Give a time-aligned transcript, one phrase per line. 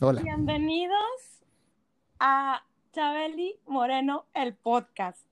[0.00, 0.22] Hola.
[0.22, 1.44] Bienvenidos
[2.18, 5.24] a Chabeli Moreno, el podcast.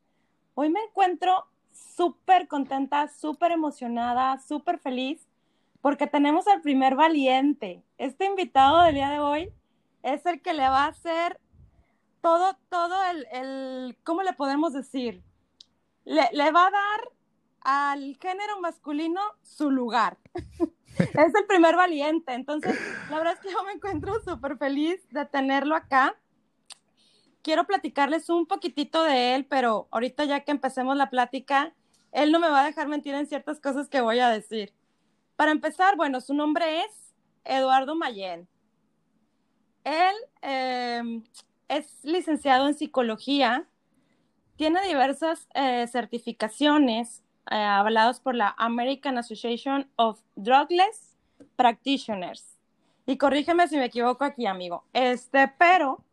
[0.55, 5.27] Hoy me encuentro súper contenta, súper emocionada, súper feliz
[5.81, 7.83] porque tenemos al primer valiente.
[7.99, 9.53] Este invitado del día de hoy
[10.05, 11.41] es el que le va a hacer
[12.21, 15.25] todo, todo el, el ¿cómo le podemos decir?
[16.05, 17.01] Le, le va a dar
[17.63, 20.17] al género masculino su lugar.
[20.99, 22.33] es el primer valiente.
[22.33, 22.79] Entonces,
[23.11, 26.17] la verdad es que yo me encuentro súper feliz de tenerlo acá.
[27.43, 31.75] Quiero platicarles un poquitito de él, pero ahorita ya que empecemos la plática,
[32.13, 34.73] él no me va a dejar mentir en ciertas cosas que voy a decir.
[35.37, 38.49] Para empezar, bueno, su nombre es Eduardo Mayen.
[39.85, 41.23] Él eh,
[41.69, 43.69] es licenciado en psicología,
[44.57, 51.17] tiene diversas eh, certificaciones eh, avalados por la American Association of Drugless
[51.57, 52.57] Practitioners.
[53.07, 54.85] Y corrígeme si me equivoco aquí, amigo.
[54.93, 56.05] Este, pero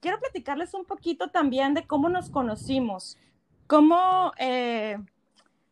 [0.00, 3.18] quiero platicarles un poquito también de cómo nos conocimos.
[3.66, 4.98] Cómo, eh,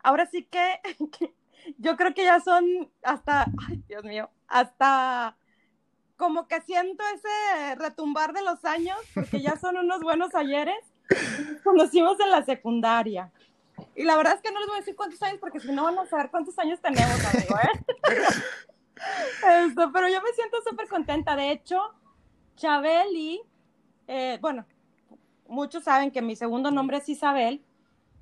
[0.02, 0.80] ahora sí que,
[1.78, 5.36] yo creo que ya son hasta, ay, Dios mío, hasta
[6.16, 10.78] como que siento ese retumbar de los años, porque ya son unos buenos ayeres.
[11.62, 13.30] Conocimos en la secundaria.
[13.94, 15.84] Y la verdad es que no les voy a decir cuántos años, porque si no
[15.84, 17.84] van a saber cuántos años tenemos, amigo, ¿eh?
[19.66, 21.36] Esto, pero yo me siento súper contenta.
[21.36, 21.80] De hecho,
[22.56, 23.40] Chabeli,
[24.06, 24.66] eh, bueno,
[25.48, 27.62] muchos saben que mi segundo nombre es Isabel,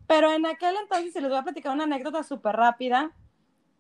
[0.06, 3.12] pero en aquel entonces, si les voy a platicar una anécdota súper rápida,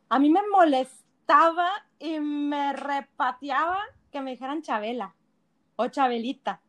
[0.08, 3.78] a mí me molestaba y me repateaba
[4.10, 5.14] que me dijeran Chabela
[5.76, 6.60] o Chabelita.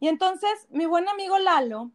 [0.00, 1.90] Y entonces mi buen amigo Lalo,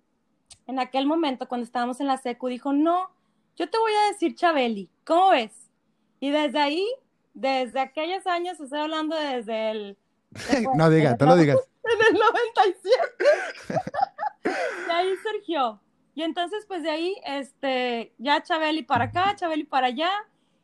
[0.68, 3.10] en aquel momento cuando estábamos en la secu, dijo, no,
[3.56, 5.70] yo te voy a decir Chabeli, ¿cómo ves?
[6.20, 6.88] Y desde ahí,
[7.34, 9.98] desde aquellos años, estoy hablando desde el...
[10.32, 11.58] Desde, no digas, no lo digas.
[11.84, 13.02] En el 97.
[14.88, 15.82] de ahí surgió.
[16.14, 20.12] Y entonces, pues de ahí, este, ya Chabeli para acá, Chabeli para allá.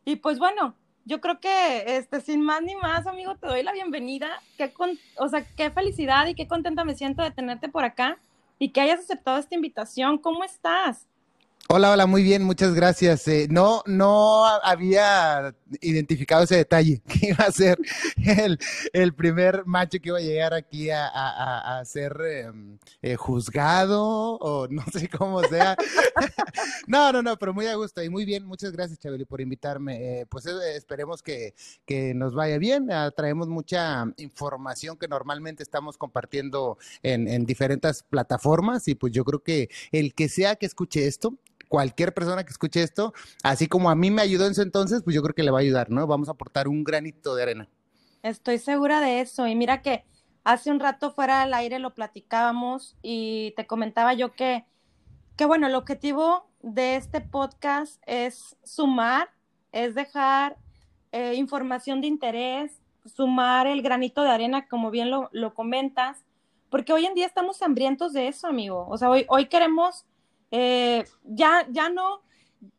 [0.06, 0.76] Y pues bueno,
[1.06, 4.30] yo creo que, este, sin más ni más, amigo, te doy la bienvenida.
[4.58, 8.20] Qué con, o sea, qué felicidad y qué contenta me siento de tenerte por acá
[8.60, 10.18] y que hayas aceptado esta invitación.
[10.18, 11.08] ¿Cómo estás?
[11.70, 13.28] Hola, hola, muy bien, muchas gracias.
[13.28, 17.78] Eh, no, no había identificado ese detalle, que iba a ser
[18.16, 18.58] el,
[18.94, 22.52] el primer macho que iba a llegar aquí a, a, a ser eh,
[23.02, 25.76] eh, juzgado o no sé cómo sea.
[26.88, 28.46] no, no, no, pero muy a gusto y muy bien.
[28.46, 30.26] Muchas gracias, Chabeli, por invitarme.
[30.30, 31.54] pues esperemos que,
[31.86, 32.90] que, nos vaya bien.
[32.94, 39.26] Ah, traemos mucha información que normalmente estamos compartiendo en, en diferentes plataformas y pues yo
[39.26, 43.14] creo que el que sea que escuche esto, cualquier persona que escuche esto,
[43.44, 45.60] así como a mí me ayudó en su entonces, pues yo creo que le va
[45.60, 46.06] a ayudar, ¿no?
[46.08, 47.70] Vamos a aportar un granito de arena.
[48.24, 49.48] Estoy segura de eso.
[49.48, 50.04] Y mira que
[50.44, 54.66] hace un rato fuera del aire lo platicábamos y te comentaba yo que,
[55.36, 59.30] que bueno, el objetivo de este podcast es sumar,
[59.72, 60.58] es dejar
[61.12, 66.26] eh, información de interés, sumar el granito de arena, como bien lo, lo comentas,
[66.70, 68.88] porque hoy en día estamos hambrientos de eso, amigo.
[68.90, 70.06] O sea, hoy, hoy queremos
[70.52, 72.22] eh, ya, ya, no,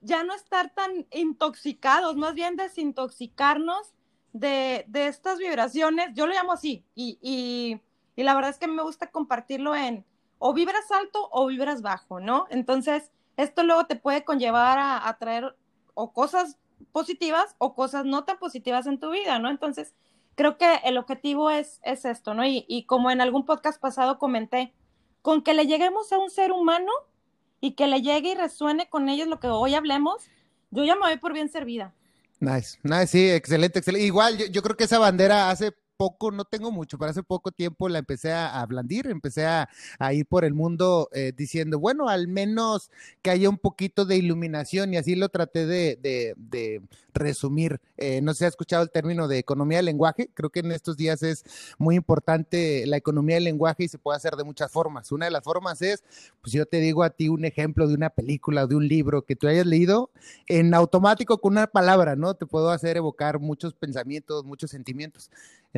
[0.01, 3.95] ya no estar tan intoxicados, más bien desintoxicarnos
[4.33, 7.81] de, de estas vibraciones, yo lo llamo así, y, y,
[8.17, 10.05] y, la verdad es que me gusta compartirlo en
[10.39, 12.47] o vibras alto o vibras bajo, ¿no?
[12.51, 15.57] Entonces, esto luego te puede conllevar a, a traer
[15.95, 16.59] o cosas
[16.93, 19.51] positivas o cosas no tan positivas en tu vida, ¿no?
[19.51, 19.95] Entonces,
[20.37, 22.45] creo que el objetivo es, es esto, ¿no?
[22.47, 24.73] Y, y como en algún podcast pasado comenté,
[25.23, 26.93] con que le lleguemos a un ser humano,
[27.61, 30.25] y que le llegue y resuene con ellos lo que hoy hablemos,
[30.71, 31.95] yo ya me voy por bien servida.
[32.41, 34.07] Nice, nice, sí, excelente, excelente.
[34.07, 37.51] Igual, yo, yo creo que esa bandera hace poco, no tengo mucho, pero hace poco
[37.51, 39.69] tiempo la empecé a, a blandir, empecé a,
[40.13, 42.91] ir por el mundo eh, diciendo, bueno, al menos
[43.21, 46.81] que haya un poquito de iluminación y así lo traté de,
[47.15, 47.81] resumir.
[47.97, 50.71] Eh, no sé si ha escuchado el término de economía del lenguaje, creo que en
[50.71, 51.45] estos días es
[51.77, 55.11] muy importante la economía del lenguaje y se puede hacer de muchas formas.
[55.11, 56.05] Una de las formas es,
[56.41, 59.35] pues yo te digo a ti un ejemplo de una película, de un libro que
[59.35, 60.13] tú hayas leído,
[60.47, 62.35] en automático con una palabra, ¿no?
[62.35, 65.29] Te puedo hacer evocar muchos pensamientos, muchos sentimientos.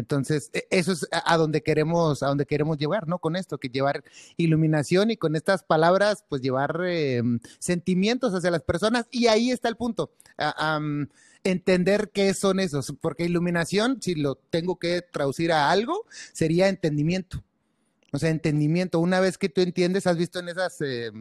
[0.01, 3.19] Entonces, eso es a donde queremos, a donde queremos llevar, ¿no?
[3.19, 4.03] Con esto, que llevar
[4.37, 7.23] iluminación y con estas palabras, pues llevar eh,
[7.59, 9.07] sentimientos hacia las personas.
[9.11, 10.11] Y ahí está el punto.
[10.61, 11.07] Um,
[11.45, 17.43] entender qué son esos, porque iluminación, si lo tengo que traducir a algo, sería entendimiento.
[18.13, 18.99] O sea, entendimiento.
[18.99, 21.13] Una vez que tú entiendes, has visto en esas eh,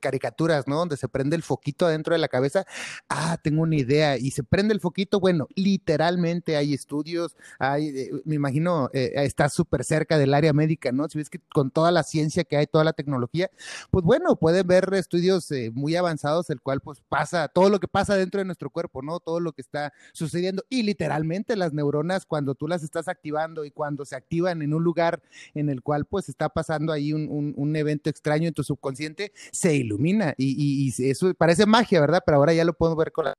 [0.00, 0.76] caricaturas, ¿no?
[0.76, 2.64] Donde se prende el foquito adentro de la cabeza.
[3.08, 4.16] Ah, tengo una idea.
[4.16, 5.20] Y se prende el foquito.
[5.20, 7.36] Bueno, literalmente hay estudios.
[7.58, 11.08] Hay, eh, me imagino, eh, está súper cerca del área médica, ¿no?
[11.08, 13.50] Si ves que con toda la ciencia que hay, toda la tecnología,
[13.90, 18.16] pues bueno, pueden ver estudios muy avanzados, el cual pues pasa, todo lo que pasa
[18.16, 19.20] dentro de nuestro cuerpo, ¿no?
[19.20, 20.64] Todo lo que está sucediendo.
[20.68, 24.82] Y literalmente las neuronas, cuando tú las estás activando y cuando se activan en un
[24.82, 25.22] lugar
[25.54, 30.34] en el cual pues está pasando ahí un, evento extraño en tu subconsciente, se ilumina
[30.38, 32.22] y, eso parece magia, ¿verdad?
[32.24, 33.34] Pero ahora ya lo puedo ver con la...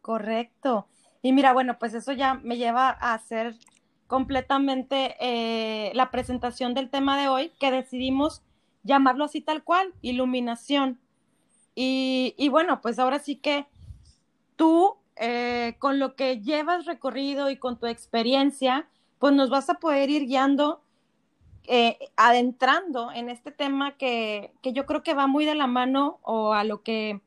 [0.00, 0.86] Correcto.
[1.20, 3.56] Y mira, bueno, pues eso ya me lleva a hacer
[4.06, 8.42] completamente eh, la presentación del tema de hoy, que decidimos
[8.84, 11.00] llamarlo así tal cual, iluminación.
[11.74, 13.66] Y, bueno, pues ahora sí que
[14.56, 18.88] tú, eh, con lo que llevas recorrido y con tu experiencia,
[19.18, 20.82] pues nos vas a poder ir guiando,
[21.68, 26.52] eh, adentrando en este tema que, yo creo que va muy de la mano o
[26.52, 27.20] a lo que,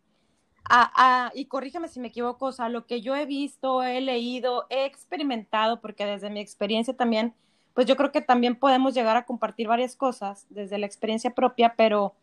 [1.33, 4.65] y corrígeme si me equivoco, o sea, a lo que yo he visto, he leído,
[4.69, 7.33] he experimentado, porque desde mi experiencia también,
[7.73, 11.75] pues yo creo que también podemos llegar a compartir varias cosas desde la experiencia propia,
[11.77, 12.15] pero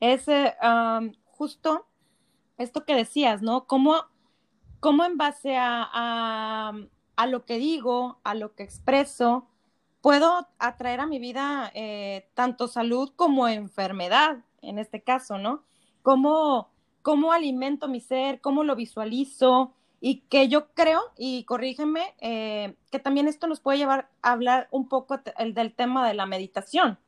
[0.00, 0.54] es eh,
[1.26, 1.86] justo
[2.58, 3.66] esto que decías, ¿no?
[3.66, 3.96] ¿Cómo,
[4.80, 6.72] cómo en base a
[7.16, 9.48] a lo que digo, a lo que expreso,
[10.06, 15.64] puedo atraer a mi vida eh, tanto salud como enfermedad, en este caso, ¿no?
[16.02, 16.70] Cómo,
[17.02, 23.00] cómo alimento mi ser, cómo lo visualizo y que yo creo, y corrígeme, eh, que
[23.00, 27.00] también esto nos puede llevar a hablar un poco del tema de la meditación.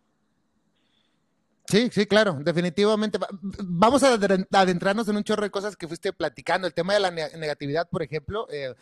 [1.71, 3.19] Sí, sí, claro, definitivamente.
[3.43, 6.67] Vamos a adentrarnos en un chorro de cosas que fuiste platicando.
[6.67, 8.75] El tema de la negatividad, por ejemplo, eh,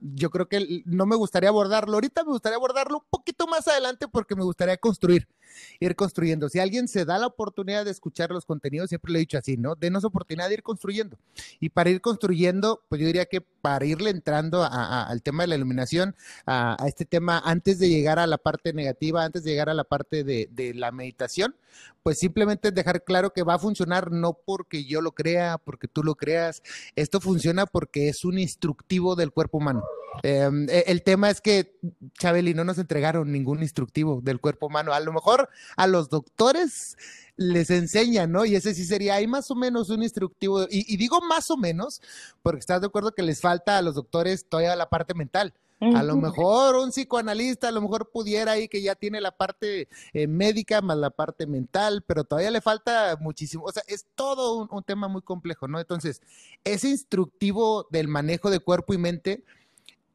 [0.00, 4.08] yo creo que no me gustaría abordarlo ahorita, me gustaría abordarlo un poquito más adelante
[4.08, 5.28] porque me gustaría construir,
[5.80, 6.48] ir construyendo.
[6.48, 9.56] Si alguien se da la oportunidad de escuchar los contenidos, siempre lo he dicho así,
[9.56, 9.74] ¿no?
[9.74, 11.18] Denos oportunidad de ir construyendo.
[11.60, 15.56] Y para ir construyendo, pues yo diría que para irle entrando al tema de la
[15.56, 16.14] iluminación,
[16.46, 19.84] a, este tema, antes de llegar a la parte negativa, antes de llegar a la
[19.84, 21.54] parte de, de la meditación,
[22.02, 26.02] pues simplemente dejar claro que va a funcionar no porque yo lo crea, porque tú
[26.02, 26.62] lo creas,
[26.96, 29.84] esto funciona porque es un instructivo del cuerpo humano.
[30.22, 31.78] Em, e, el tema es que,
[32.18, 34.92] Chabeli, no nos entregaron ningún instructivo del cuerpo humano.
[34.92, 35.41] A lo mejor
[35.76, 36.96] a los doctores
[37.36, 38.44] les enseñan, ¿no?
[38.44, 41.56] Y ese sí sería, hay más o menos un instructivo, y, y digo más o
[41.56, 42.00] menos,
[42.42, 45.54] porque estás de acuerdo que les falta a los doctores toda la parte mental.
[45.82, 49.88] A lo mejor un psicoanalista, a lo mejor pudiera ahí que ya tiene la parte
[50.12, 53.64] eh, médica más la parte mental, pero todavía le falta muchísimo.
[53.64, 55.80] O sea, es todo un, tema muy complejo, ¿no?
[55.80, 56.22] Entonces,
[56.62, 59.44] ese instructivo del manejo de cuerpo y mente,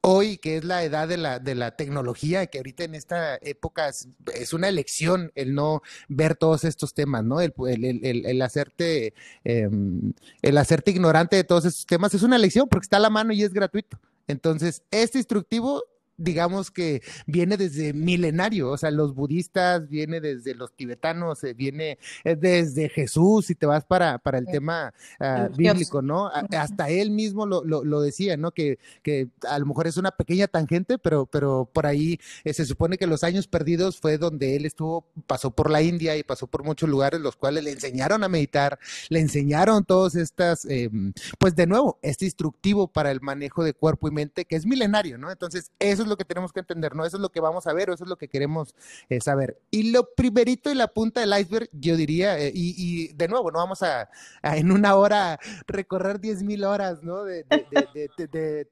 [0.09, 3.89] hoy que es la edad de la, de la tecnología, que ahorita en esta época
[3.89, 7.41] es, una elección el no ver todos estos temas, ¿no?
[7.41, 9.13] El, el, hacerte,
[9.43, 13.09] em, el hacerte ignorante de todos estos temas es una elección porque está a la
[13.09, 13.99] mano y es gratuito.
[14.27, 15.83] Entonces, este instructivo
[16.17, 21.99] digamos que viene desde milenario, o sea, los budistas, viene desde los tibetanos, eh, viene
[22.23, 26.27] eh, desde Jesús, si te vas para, para el tema ah, bíblico, ¿no?
[26.27, 28.51] hasta él mismo lo, lo, decía, ¿no?
[28.51, 32.65] Que, que, a lo mejor es una pequeña tangente, pero, pero por ahí eh, se
[32.65, 36.47] supone que los años perdidos fue donde él estuvo, pasó por la India y pasó
[36.47, 41.55] por muchos lugares, los cuales le enseñaron a meditar, le enseñaron todas estas, em, pues
[41.55, 45.31] de nuevo, este instructivo para el manejo de cuerpo y mente, que es milenario, ¿no?
[45.31, 47.05] Entonces, eso lo que tenemos que entender, ¿no?
[47.05, 48.75] Eso es lo que vamos a ver, eso es lo que queremos
[49.09, 49.59] eh, saber.
[49.71, 53.59] Y lo primerito y la punta del iceberg, yo diría, eh, y, de nuevo, no
[53.59, 54.09] vamos a,
[54.43, 57.23] en una hora recorrer 10 mil horas, ¿no?
[57.23, 57.45] De,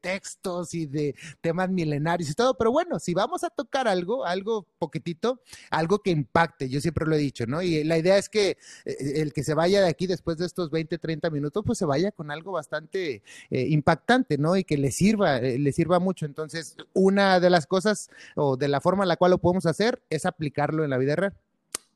[0.02, 4.68] textos y de temas milenarios y todo, pero bueno, si vamos a tocar algo, algo
[4.78, 7.62] poquitito, algo que impacte, yo siempre lo he dicho, ¿no?
[7.62, 10.70] Y la idea es que eh, el que se vaya de aquí después de estos
[10.72, 14.56] 20, 30 minutos, pues se vaya con algo bastante impactante, ¿no?
[14.56, 16.26] Y que le sirva, le sirva mucho.
[16.26, 20.02] Entonces, una de las cosas o de la forma en la cual lo podemos hacer
[20.10, 21.34] es aplicarlo en la vida real.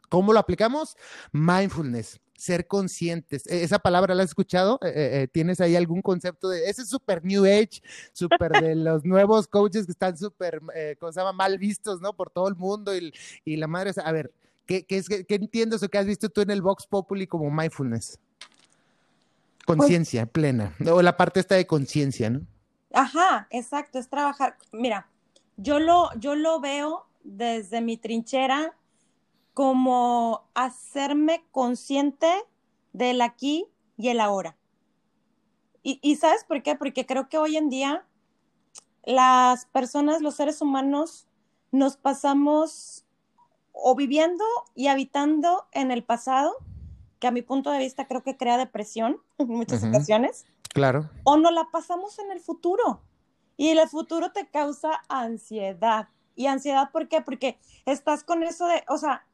[0.09, 0.97] ¿Cómo lo aplicamos?
[1.31, 3.45] Mindfulness, ser conscientes.
[3.45, 4.79] E, esa palabra la has escuchado.
[4.81, 7.81] Eh, eh, eh, ¿Tienes ahí algún concepto de ese super new age,
[8.11, 10.61] súper de los nuevos coaches que están súper,
[10.99, 11.33] ¿cómo se llama?
[11.33, 12.13] Mal vistos, ¿no?
[12.13, 13.13] Por todo el mundo y,
[13.45, 13.91] y la madre.
[14.03, 14.33] A ver,
[14.65, 18.19] ¿qué, qué, qué entiendes o qué has visto tú en el Vox Populi como mindfulness?
[19.65, 20.73] Conciencia plena.
[20.91, 22.41] O la parte esta de conciencia, ¿no?
[22.91, 24.57] Ajá, exacto, es trabajar.
[24.71, 25.07] Mira,
[25.61, 28.75] yo lo, yo lo veo desde mi trinchera
[29.53, 32.31] como hacerme consciente
[32.93, 34.55] del aquí y el ahora.
[35.83, 36.75] Y, y, ¿sabes por qué?
[36.75, 38.05] Porque creo que hoy en día
[39.03, 41.27] las personas, los seres humanos,
[41.71, 43.05] nos pasamos
[43.73, 44.43] o viviendo
[44.75, 46.55] y habitando en el pasado,
[47.19, 50.45] que a mi punto de vista creo que crea depresión en muchas ocasiones.
[50.69, 51.09] Claro.
[51.23, 53.01] O no la pasamos en el futuro.
[53.59, 56.07] Y el futuro te causa ansiedad.
[56.33, 57.19] ¿Y ansiedad por qué?
[57.19, 59.25] Porque estás con eso de, o sea,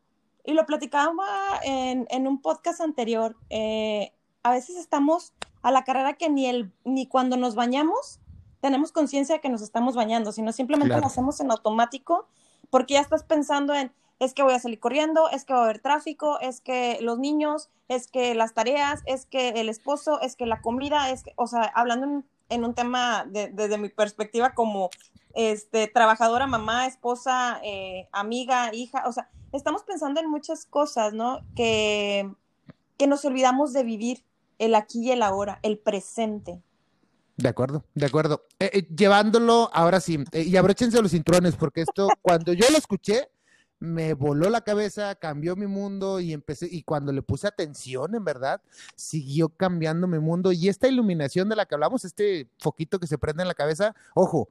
[0.44, 1.28] y lo platicaba
[1.62, 6.74] en, en un podcast anterior, eh, a veces estamos a la carrera que ni, el,
[6.86, 8.20] ni cuando nos bañamos
[8.62, 12.28] tenemos conciencia de que nos estamos bañando, sino simplemente lo hacemos en automático
[12.72, 15.64] porque ya estás pensando en, es que voy a salir corriendo, es que va a
[15.66, 20.36] haber tráfico, es que los niños, es que las tareas, es que el esposo, es
[20.36, 24.90] que la comida, es que, o sea, hablando en, un tema desde mi perspectiva como
[25.34, 31.42] este, trabajadora, mamá, esposa, eh, amiga, hija, o sea, estamos pensando en muchas cosas, ¿no?
[31.56, 32.32] Que,
[32.98, 34.24] que nos olvidamos de vivir
[34.60, 36.62] el aquí y el ahora, el presente.
[37.38, 38.46] De acuerdo, de acuerdo.
[38.60, 43.30] Eh, eh, llevándolo, ahora sí, y abróchense los cinturones, porque esto, cuando yo lo escuché,
[43.80, 48.24] me voló la cabeza, cambió mi mundo y empecé, y cuando le puse atención, en
[48.24, 48.62] verdad,
[48.96, 50.52] siguió cambiando mi mundo.
[50.52, 53.96] Y esta iluminación de la que hablamos, este foquito que se prende en la cabeza,
[54.14, 54.50] ojo,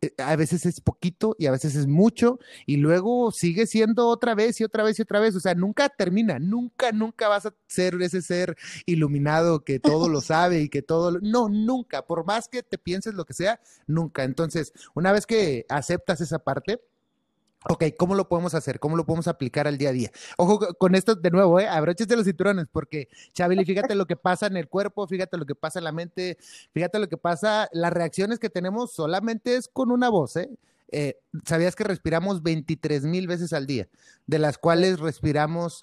[0.00, 4.34] eh, a veces es poquito y a veces es mucho y luego sigue siendo otra
[4.34, 7.54] vez y otra vez y otra vez, o sea, nunca termina, nunca, nunca vas a
[7.66, 11.20] ser ese ser iluminado que todo lo sabe y que todo, lo...
[11.20, 14.24] no, nunca, por más que te pienses lo que sea, nunca.
[14.24, 16.80] Entonces, una vez que aceptas esa parte,
[17.68, 18.80] Ok, ¿cómo lo podemos hacer?
[18.80, 20.10] ¿Cómo lo podemos aplicar al día a día?
[20.38, 21.68] Ojo con esto de nuevo, ¿eh?
[21.68, 25.54] de los cinturones, porque Chabeli, fíjate lo que pasa en el cuerpo, fíjate lo que
[25.54, 26.38] pasa en la mente,
[26.72, 30.48] fíjate lo que pasa, las reacciones que tenemos solamente es con una voz, ¿eh?
[30.90, 33.88] eh sabías que respiramos 23 mil veces al día,
[34.26, 35.82] de las cuales respiramos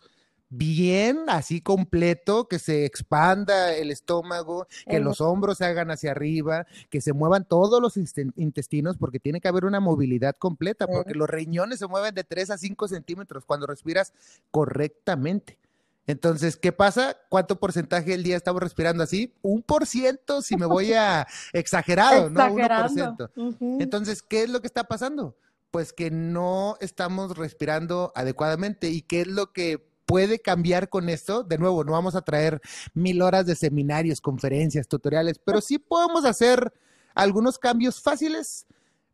[0.49, 6.65] bien, así completo, que se expanda el estómago, que los hombros se hagan hacia arriba,
[6.89, 11.29] que se muevan todos los intestinos, porque tiene que haber una movilidad completa, porque los
[11.29, 14.13] riñones se mueven de 3 a 5 centímetros cuando respiras
[14.51, 15.57] correctamente.
[16.07, 17.17] Entonces, ¿qué pasa?
[17.27, 19.33] ¿Cuánto porcentaje del día estamos respirando así?
[19.41, 22.53] Un por ciento, si me voy a exagerado, ¿no?
[22.53, 23.29] Uno por ciento.
[23.79, 25.37] Entonces, ¿qué es lo que está pasando?
[25.69, 28.89] Pues que no estamos respirando adecuadamente.
[28.89, 31.43] ¿Y qué es lo que puede cambiar con esto.
[31.43, 32.59] De nuevo, no vamos a traer
[32.95, 36.73] mil horas de seminarios, conferencias, tutoriales, pero sí podemos hacer
[37.13, 38.65] algunos cambios fáciles.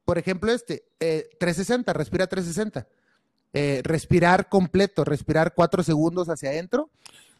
[0.06, 2.88] Por ejemplo, este, 360, eh, respira 360.
[3.56, 6.90] Eh, respirar completo, respirar cuatro segundos hacia adentro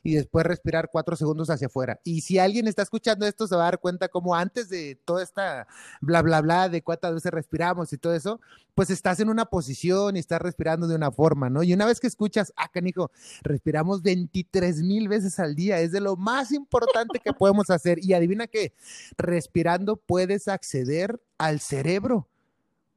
[0.04, 2.00] y después respirar cuatro segundos hacia afuera.
[2.04, 5.24] Y si alguien está escuchando esto, se va a dar cuenta como antes de toda
[5.24, 5.68] esta
[6.02, 8.42] bla, bla, bla, de cuántas veces respiramos y todo eso,
[8.76, 11.64] pues estás en una posición y estás respirando de una forma, ¿no?
[11.64, 13.12] Y una vez que escuchas, ah, canijo,
[13.44, 18.04] respiramos 23 mil veces al día, es de lo más importante que podemos hacer.
[18.04, 18.74] Y adivina qué,
[19.18, 22.28] respirando puedes acceder al cerebro,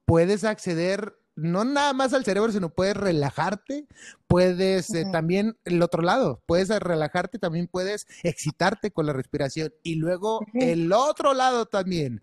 [0.05, 3.87] puedes acceder no nada más al cerebro, sino puedes relajarte,
[4.26, 9.73] puedes eh, también el otro lado, puedes relajarte, también puedes excitarte con la respiración.
[9.83, 12.23] Y luego el otro lado también,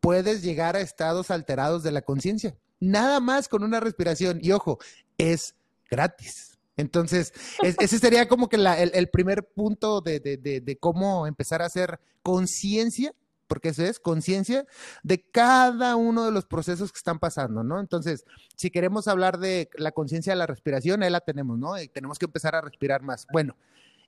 [0.00, 4.40] puedes llegar a estados alterados de la conciencia, nada más con una respiración.
[4.42, 4.78] Y ojo,
[5.16, 5.54] es
[5.90, 6.58] gratis.
[6.76, 13.14] Entonces, ese sería como que el, primer punto de, de cómo empezar a hacer conciencia
[13.48, 14.66] porque eso es conciencia
[15.02, 17.80] de cada uno de los procesos que están pasando, ¿no?
[17.80, 18.24] Entonces,
[18.56, 21.80] si queremos hablar de la conciencia de la respiración, ahí la tenemos, ¿no?
[21.80, 23.26] Y tenemos que empezar a respirar más.
[23.32, 23.56] Bueno,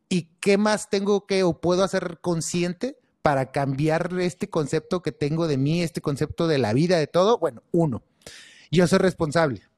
[0.08, 5.48] ¿y qué más tengo que o puedo hacer consciente para cambiar este concepto que tengo
[5.48, 7.38] de mí, este concepto de la vida, de todo?
[7.38, 8.02] Bueno, uno,
[8.70, 9.69] yo soy responsable.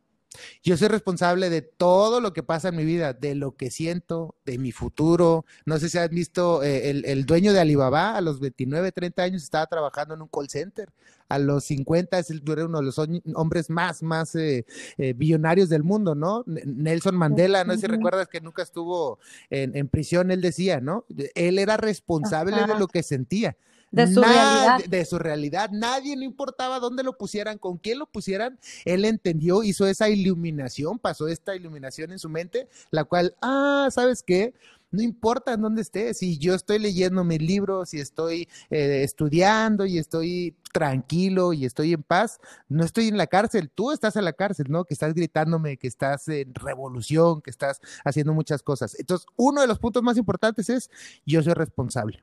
[0.62, 4.34] Yo soy responsable de todo lo que pasa en mi vida, de lo que siento,
[4.44, 5.44] de mi futuro.
[5.64, 9.42] No sé si has visto eh, el, dueño de Alibaba, a los 29, 30 años
[9.42, 10.90] estaba trabajando en un call center.
[11.28, 13.00] A los 50 es uno de los
[13.34, 14.66] hombres más, más eh,
[14.98, 16.44] eh, billonarios del mundo, ¿no?
[16.46, 21.06] Nelson Mandela, no sé si recuerdas que nunca estuvo en, en prisión, él decía, ¿no?
[21.34, 23.56] Él era responsable de lo que sentía.
[23.92, 24.84] De su realidad.
[24.88, 25.70] De su realidad.
[25.70, 30.98] Nadie, no importaba dónde lo pusieran, con quién lo pusieran, él entendió, hizo esa iluminación,
[30.98, 34.54] pasó esta iluminación en su mente, la cual, ah, ¿sabes qué?
[34.90, 39.86] No importa en dónde estés, si yo estoy leyendo mis libros, si estoy eh, estudiando
[39.86, 44.24] y estoy tranquilo y estoy en paz, no estoy en la cárcel, tú estás en
[44.26, 44.84] la cárcel, ¿no?
[44.84, 48.94] Que estás gritándome, que estás en revolución, que estás haciendo muchas cosas.
[48.98, 50.90] Entonces, uno de los puntos más importantes es,
[51.24, 52.22] yo soy responsable.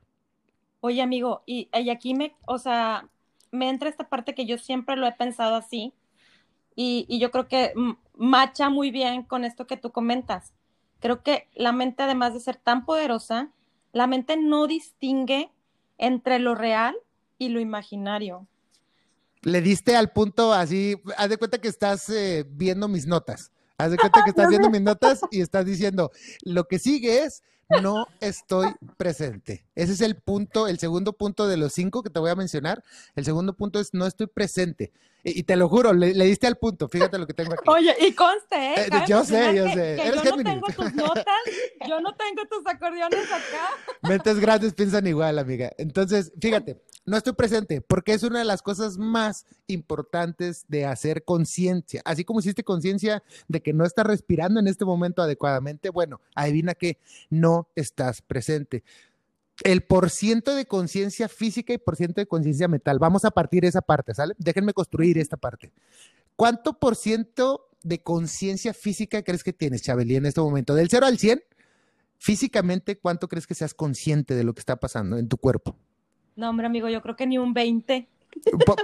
[0.80, 3.08] Oye, amigo, y, aquí me, o sea,
[3.50, 5.92] me entra esta parte que yo siempre lo he pensado así,
[6.74, 7.74] y, yo creo que
[8.14, 10.52] macha muy bien con esto que tú comentas.
[11.00, 13.50] Creo que la mente, además de ser tan poderosa,
[13.92, 15.50] la mente no distingue
[15.98, 16.96] entre lo real
[17.38, 18.46] y lo imaginario.
[19.42, 23.92] Le diste al punto así, haz de cuenta que estás eh, viendo mis notas Haz
[23.92, 26.10] de cuenta que estás viendo mis notas y estás diciendo,
[26.42, 27.42] lo que sigue es,
[27.82, 29.64] no estoy presente.
[29.80, 32.84] Ese es el punto, el segundo punto de los cinco que te voy a mencionar.
[33.16, 34.92] El segundo punto es, no estoy presente.
[35.24, 36.86] Y, te lo juro, le, diste al punto.
[36.86, 37.62] Fíjate lo que tengo aquí.
[37.66, 38.74] Oye, y conste, ¿eh?
[38.86, 39.98] eh yo sé, yo sé.
[40.22, 41.24] yo no tengo tus notas,
[41.88, 43.68] yo no tengo tus acordeones acá.
[44.02, 45.72] Mentes grandes piensan igual, amiga.
[45.78, 51.24] Entonces, fíjate, no estoy presente porque es una de las cosas más importantes de hacer
[51.24, 52.02] conciencia.
[52.04, 56.74] Así como hiciste conciencia de que no estás respirando en este momento adecuadamente, bueno, adivina
[56.74, 56.98] que
[57.30, 58.84] no estás presente
[59.64, 62.98] el porciento de conciencia física y porciento de conciencia mental.
[62.98, 64.34] Vamos a partir esa parte, ¿sale?
[64.38, 65.72] Déjenme construir esta parte.
[66.36, 70.74] ¿Cuánto por ciento de conciencia física crees que tienes, Chabeli, en este momento?
[70.74, 71.42] Del 0 al 100,
[72.16, 75.76] físicamente, ¿cuánto crees que seas consciente de lo que está pasando en tu cuerpo?
[76.36, 78.08] No, hombre, amigo, yo creo que ni un 20.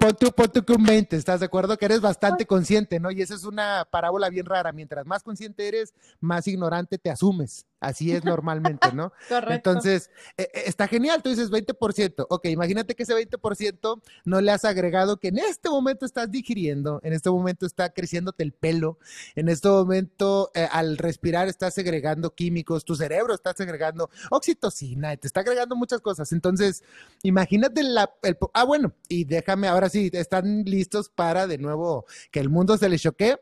[0.01, 1.77] Pon tú, pon tú que un 20, ¿estás de acuerdo?
[1.77, 3.11] Que eres bastante consciente, ¿no?
[3.11, 4.73] Y esa es una parábola bien rara.
[4.73, 7.67] Mientras más consciente eres, más ignorante te asumes.
[7.79, 9.13] Así es normalmente, ¿no?
[9.29, 9.71] Correcto.
[9.71, 12.27] Entonces, eh, eh, está genial, tú dices 20%.
[12.29, 17.01] Ok, imagínate que ese 20% no le has agregado que en este momento estás digiriendo,
[17.05, 18.99] en este momento está creciéndote el pelo,
[19.35, 25.27] en este momento eh, al respirar estás segregando químicos, tu cerebro está segregando oxitocina, te
[25.27, 26.33] está agregando muchas cosas.
[26.33, 26.83] Entonces,
[27.23, 28.11] imagínate la...
[28.23, 32.77] El, ah, bueno, y déjame, ahora sí, están listos para de nuevo que el mundo
[32.77, 33.37] se le choquee.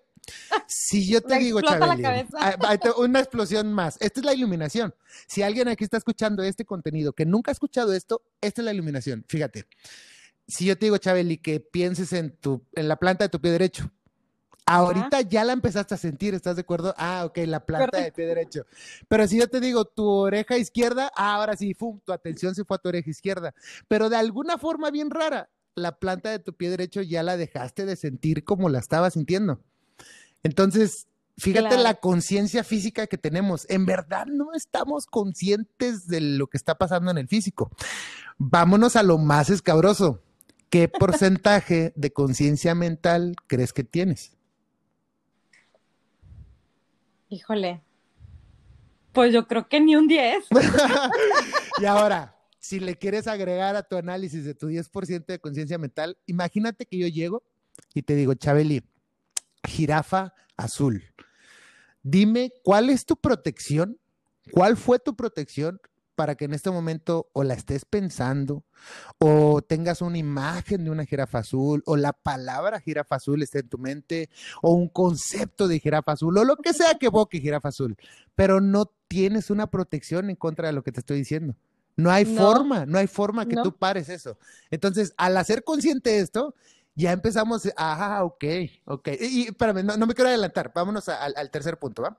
[0.67, 2.05] Si yo te digo, Chabeli,
[2.39, 3.97] ah, una explosión más.
[4.01, 4.95] Esta es la iluminación.
[5.27, 8.73] Si alguien aquí está escuchando este contenido que nunca ha escuchado esto, esta es la
[8.73, 9.25] iluminación.
[9.29, 9.67] Fíjate.
[10.47, 13.51] Si yo te digo, Chabeli, que pienses en tu, en la planta de tu pie
[13.51, 13.91] derecho,
[14.67, 16.95] Ahorita ya la empezaste a sentir, ¿estás de acuerdo?
[16.97, 18.67] Ah, ok, la planta de pie derecho.
[19.09, 22.01] Pero si yo te digo tu oreja izquierda, ah, ahora sí, ¡fum!
[22.03, 23.55] tu atención se fue a tu oreja izquierda.
[23.89, 27.87] Pero de alguna forma bien rara, la planta de tu pie derecho ya la dejaste
[27.87, 29.61] de sentir como la estaba sintiendo.
[30.43, 33.66] Entonces, fíjate la conciencia física que tenemos.
[33.69, 37.71] En verdad no estamos conscientes de lo que está pasando en el físico.
[38.39, 40.23] Vámonos a lo más escabroso.
[40.71, 44.37] ¿Qué porcentaje de conciencia mental crees que tienes?
[47.28, 47.82] Híjole.
[49.13, 50.47] Pues yo creo que ni un 10.
[51.80, 52.33] y ahora,
[52.65, 56.97] si le quieres agregar a tu análisis de tu 10% de conciencia mental, imagínate que
[56.97, 57.43] yo llego
[57.93, 58.83] y te digo, Chabeli,
[59.69, 61.05] jirafa azul.
[62.03, 63.99] Dime, ¿cuál es tu protección?
[64.50, 65.79] ¿Cuál fue tu protección
[66.15, 68.65] para que en este momento o la estés pensando
[69.19, 73.69] o tengas una imagen de una jirafa azul o la palabra jirafa azul esté en
[73.69, 74.31] tu mente
[74.63, 77.99] o un concepto de jirafa azul o lo que sea que evoque jirafa azul,
[78.35, 81.57] pero no tienes una protección en contra de lo que te estoy diciendo.
[81.97, 84.37] No hay forma, no hay forma que tú pares eso.
[84.71, 86.54] Entonces, al hacer consciente esto,
[86.95, 88.45] ya empezamos, ah, ok,
[88.85, 89.09] ok.
[89.21, 92.19] Y, espérame, no, me quiero adelantar, vámonos al tercer punto, ¿va?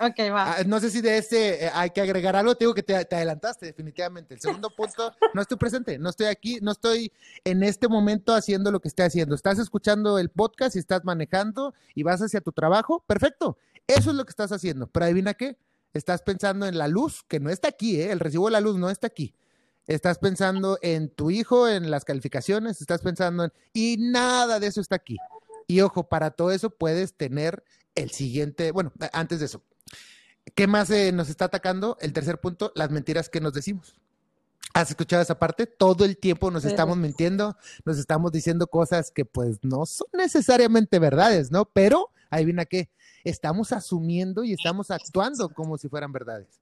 [0.00, 0.56] Ok, va.
[0.56, 2.94] Ah, no sé si de este eh, hay que agregar algo, te digo que te,
[2.94, 4.34] adelantaste definitivamente.
[4.34, 7.12] El segundo punto, no estoy presente, no estoy aquí, no estoy
[7.44, 9.34] en este momento haciendo lo que estoy haciendo.
[9.34, 13.56] Estás escuchando el podcast y estás manejando y vas hacia tu trabajo, perfecto.
[13.86, 15.56] Eso es lo que estás haciendo, pero adivina qué,
[15.94, 18.12] estás pensando en la luz, que no está aquí, ¿eh?
[18.12, 19.34] el recibo de la luz no está aquí
[19.86, 23.52] estás pensando en tu hijo, en las calificaciones, estás pensando en...
[23.72, 25.16] Y nada de eso está aquí.
[25.66, 29.62] Y ojo, para todo eso puedes tener el siguiente, bueno, antes de eso,
[30.54, 31.96] ¿qué más eh, nos está atacando?
[32.00, 33.94] El tercer punto, las mentiras que nos decimos.
[34.72, 35.66] ¿Has escuchado esa parte?
[35.66, 40.98] Todo el tiempo nos estamos mintiendo, nos estamos diciendo cosas que pues no son necesariamente
[40.98, 41.66] verdades, ¿no?
[41.66, 42.90] Pero, adivina qué,
[43.24, 46.60] estamos asumiendo y estamos actuando como si fueran verdades.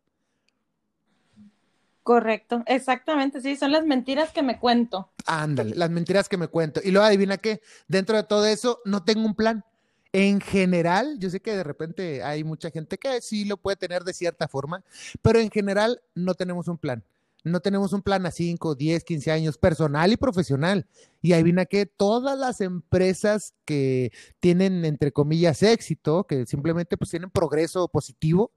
[2.02, 5.10] Correcto, exactamente, sí, son las mentiras que me cuento.
[5.24, 6.80] Ándale, las mentiras que me cuento.
[6.82, 9.64] Y luego adivina qué, dentro de todo eso no tengo un plan.
[10.12, 14.02] En general, yo sé que de repente hay mucha gente que sí lo puede tener
[14.02, 14.82] de cierta forma,
[15.22, 17.04] pero en general no tenemos un plan.
[17.44, 20.86] No tenemos un plan a 5, 10, 15 años, personal y profesional.
[21.20, 27.30] Y adivina que todas las empresas que tienen, entre comillas, éxito, que simplemente pues tienen
[27.30, 28.50] progreso positivo,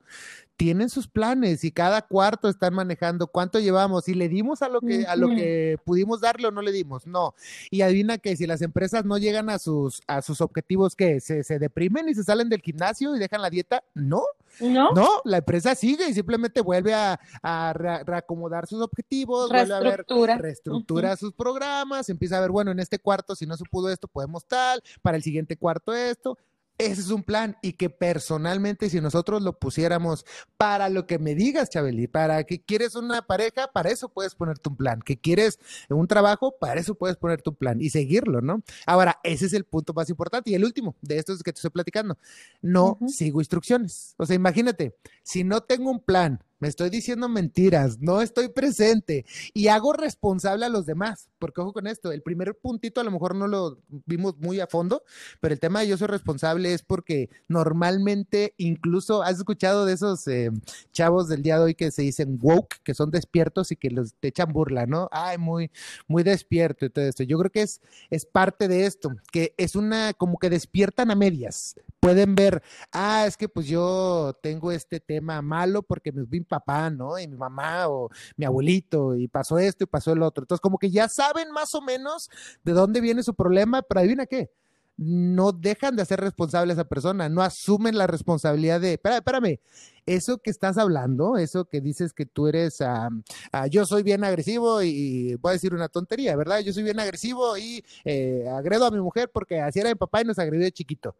[0.57, 4.81] tienen sus planes y cada cuarto están manejando cuánto llevamos y le dimos a lo
[4.81, 7.35] que a lo que pudimos darle o no le dimos no.
[7.69, 11.43] Y adivina que si las empresas no llegan a sus a sus objetivos que se,
[11.43, 14.23] se deprimen y se salen del gimnasio y dejan la dieta no.
[14.61, 19.79] No no la empresa sigue y simplemente vuelve a, a reacomodar sus objetivos vuelve a
[19.79, 20.05] ver
[20.39, 24.07] reestructura sus programas empieza a ver bueno en este cuarto si no se pudo esto
[24.07, 26.37] podemos tal para el siguiente cuarto esto.
[26.77, 30.25] Ese es un plan y que personalmente si nosotros lo pusiéramos
[30.57, 34.67] para lo que me digas, Chabeli, para que quieres una pareja, para eso puedes ponerte
[34.67, 35.57] un plan, que quieres
[35.87, 38.61] un trabajo, para eso puedes ponerte un plan y seguirlo, ¿no?
[38.85, 40.49] Ahora, ese es el punto más importante.
[40.49, 42.17] Y el último de estos que te estoy platicando,
[42.61, 44.13] no sigo instrucciones.
[44.17, 49.25] O sea, imagínate, si no tengo un plan, me estoy diciendo mentiras, no estoy presente
[49.53, 53.11] y hago responsable a los demás, porque ojo con esto, el primer puntito a lo
[53.11, 55.03] mejor no lo vimos muy a fondo,
[55.41, 60.27] pero el tema de yo soy responsable es porque normalmente incluso has escuchado de esos
[60.27, 60.51] eh,
[60.91, 64.15] chavos del día de hoy que se dicen woke, que son despiertos y que los
[64.15, 65.09] te echan burla, ¿no?
[65.11, 65.71] Ay, muy,
[66.07, 67.23] muy despierto y todo esto.
[67.23, 71.15] Yo creo que es, es parte de esto, que es una, como que despiertan a
[71.15, 76.89] medias, pueden ver, ah, es que pues yo tengo este tema malo porque me papá,
[76.89, 77.19] ¿no?
[77.19, 80.43] Y mi mamá o mi abuelito y pasó esto y pasó el otro.
[80.43, 82.29] Entonces, como que ya saben más o menos
[82.63, 84.49] de dónde viene su problema, pero adivina qué,
[84.97, 89.59] no dejan de hacer responsable a esa persona, no asumen la responsabilidad de, espérame, espérame,
[90.05, 94.81] eso que estás hablando, eso que dices que tú eres, uh, yo soy bien agresivo
[94.83, 96.59] y, voy a decir una tontería, ¿verdad?
[96.59, 100.21] Yo soy bien agresivo y eh, agredo a mi mujer porque así era mi papá
[100.21, 101.15] y nos agredió de chiquito.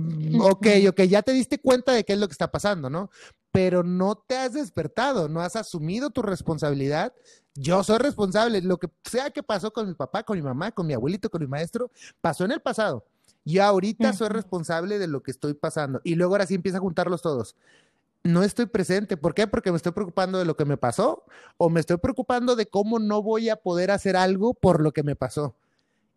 [0.00, 3.10] Mm, ok, ok, ya te diste cuenta de qué es lo que está pasando, ¿no?
[3.50, 7.12] Pero no te has despertado, no has asumido tu responsabilidad.
[7.56, 8.62] Yo soy responsable.
[8.62, 11.40] Lo que sea que pasó con mi papá, con mi mamá, con mi abuelito, con
[11.40, 13.04] mi maestro, pasó en el pasado.
[13.44, 16.00] Y ahorita soy responsable de lo que estoy pasando.
[16.04, 17.56] Y luego ahora sí empieza a juntarlos todos.
[18.22, 19.16] No estoy presente.
[19.16, 19.48] ¿Por qué?
[19.48, 21.24] Porque me estoy preocupando de lo que me pasó
[21.56, 25.02] o me estoy preocupando de cómo no voy a poder hacer algo por lo que
[25.02, 25.56] me pasó.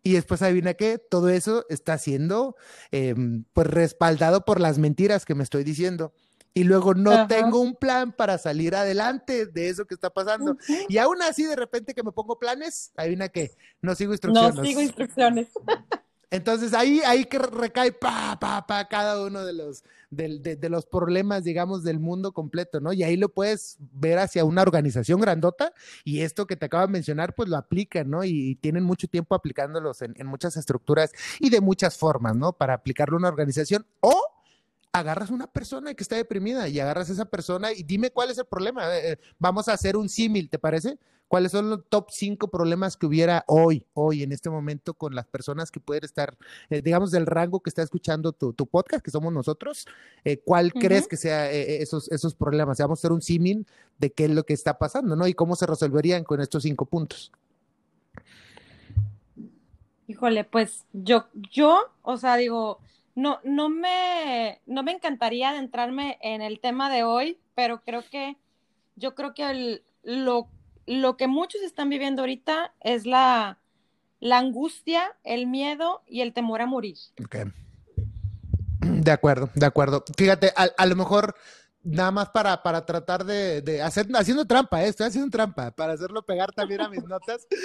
[0.02, 2.56] Y después adivina qué, todo eso está siendo
[2.90, 6.12] em, pues respaldado por las mentiras que me estoy diciendo.
[6.54, 10.56] Y luego no tengo un plan para salir adelante de eso que está pasando.
[10.88, 14.56] Y aún así, de repente que me pongo planes, adivina qué, no sigo instrucciones.
[14.56, 15.48] No sigo instrucciones.
[16.32, 20.86] Entonces ahí, ahí que recae pa, pa, pa, cada uno de los, de, de, los
[20.86, 22.94] problemas, digamos, del mundo completo, ¿no?
[22.94, 26.92] Y ahí lo puedes ver hacia una organización grandota y esto que te acabo de
[26.92, 28.24] mencionar, pues lo aplican, ¿no?
[28.24, 32.54] Y, tienen mucho tiempo aplicándolos en, en, muchas estructuras y de muchas formas, ¿no?
[32.54, 34.31] Para aplicarlo a una organización o
[34.92, 38.38] agarras una persona que está deprimida y agarras a esa persona y dime cuál es
[38.38, 38.94] el problema.
[38.94, 40.98] Eh, eh, vamos a hacer un símil, ¿te parece?
[41.28, 45.26] ¿Cuáles son los top cinco problemas que hubiera hoy, hoy, en este momento, con las
[45.26, 46.36] personas que pueden estar,
[46.68, 49.86] eh, digamos, del rango que está escuchando tu, podcast, que somos nosotros?
[50.44, 52.76] ¿Cuál crees que sea esos, esos problemas?
[52.76, 53.66] Vamos a hacer un símil
[53.98, 55.26] de qué es lo que está pasando, ¿no?
[55.26, 57.32] Y cómo se resolverían con estos cinco puntos.
[60.06, 62.78] Híjole, pues yo, yo, o sea, digo,
[63.14, 68.36] no, no me, no me encantaría adentrarme en el tema de hoy, pero creo que,
[68.96, 70.48] yo creo que lo,
[70.86, 73.58] lo que muchos están viviendo ahorita es la,
[74.20, 76.96] la angustia, el miedo y el temor a morir.
[78.80, 80.04] De acuerdo, de acuerdo.
[80.16, 81.36] Fíjate, a lo mejor
[81.82, 84.88] nada más para, para tratar de, hacer, haciendo trampa, ¿eh?
[84.88, 87.46] estoy haciendo trampa, para hacerlo pegar también a mis notas.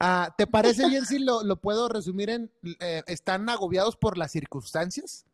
[0.00, 2.50] Ah, ¿Te parece bien si lo, puedo resumir en,
[2.80, 5.24] eh, están agobiados por las circunstancias?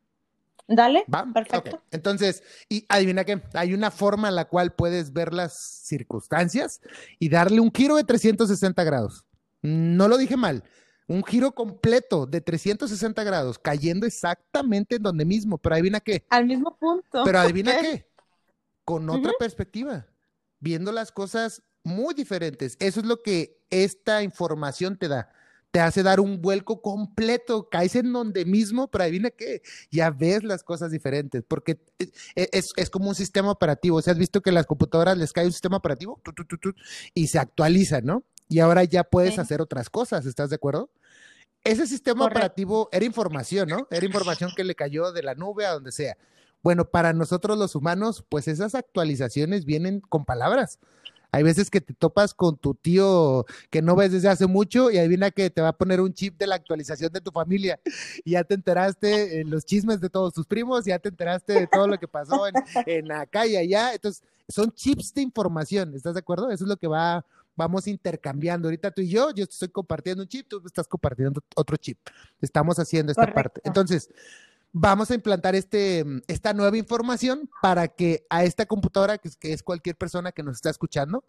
[0.69, 1.83] Dale, perfecto.
[1.91, 6.81] Entonces, y adivina qué, hay una forma en la cual puedes ver las circunstancias
[7.19, 9.25] y darle un giro de 360 grados.
[9.63, 10.63] No lo dije mal
[11.11, 16.25] un giro completo de 360 grados, cayendo exactamente en donde mismo, pero adivina qué.
[16.31, 17.25] Al mismo punto.
[17.25, 18.07] Pero adivina qué,
[18.85, 20.07] con otra perspectiva,
[20.61, 22.77] viendo las cosas muy diferentes.
[22.79, 25.33] Eso es lo que esta información te da.
[25.73, 30.45] Te hace dar un vuelco completo, caes en donde mismo, pero adivina qué, ya ves
[30.45, 31.81] las cosas diferentes, porque
[32.37, 33.97] es, como un sistema operativo.
[33.97, 36.21] O sea, has visto que a las computadoras les cae un sistema operativo
[37.15, 38.23] y se actualiza, ¿no?
[38.49, 40.91] Y ahora ya puedes hacer otras cosas, ¿estás de acuerdo?
[41.65, 43.87] Ese sistema operativo era información, ¿no?
[43.91, 46.17] Era información que le cayó de la nube a donde sea.
[46.63, 50.79] Bueno, para nosotros los humanos, pues esas actualizaciones vienen con palabras.
[51.33, 54.99] Hay veces que te topas con tu tío que no ves desde hace mucho y
[54.99, 57.79] adivina que te va a poner un chip de la actualización de tu familia.
[58.25, 61.67] Y ya te enteraste en los chismes de todos tus primos, ya te enteraste de
[61.67, 62.55] todo lo que pasó en,
[62.87, 63.95] en acá y allá.
[63.95, 66.51] Entonces, son chips de información, ¿estás de acuerdo?
[66.51, 67.25] Eso es lo que va
[67.61, 68.69] vamos intercambiando.
[68.69, 71.99] Ahorita tú y yo, yo estoy compartiendo un chip, tú estás compartiendo otro chip.
[72.41, 73.61] Estamos haciendo esta parte.
[73.65, 74.09] Entonces,
[74.73, 79.53] vamos a implantar este, esta nueva información para que a esta computadora, que es, que
[79.53, 81.23] es cualquier persona que nos está escuchando,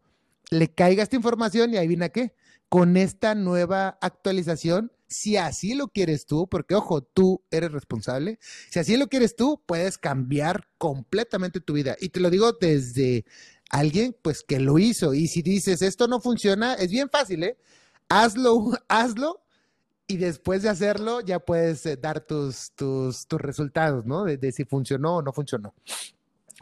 [0.50, 2.34] le caiga esta información y adivina qué,
[2.70, 8.40] con esta nueva actualización, si así lo quieres tú, porque ojo, tú eres responsable,
[8.70, 11.98] si así lo quieres tú, puedes cambiar completamente tu vida.
[12.00, 13.26] Y te lo digo desde
[13.72, 15.14] alguien pues que lo hizo.
[15.14, 17.58] Y si dices, esto no funciona, es bien fácil, ¿eh?
[18.10, 19.42] Hazlo, hazlo
[20.08, 24.26] y después de hacerlo ya puedes eh, dar tus, tus, tus resultados, ¿no?
[24.26, 25.74] De, si funcionó o no funcionó.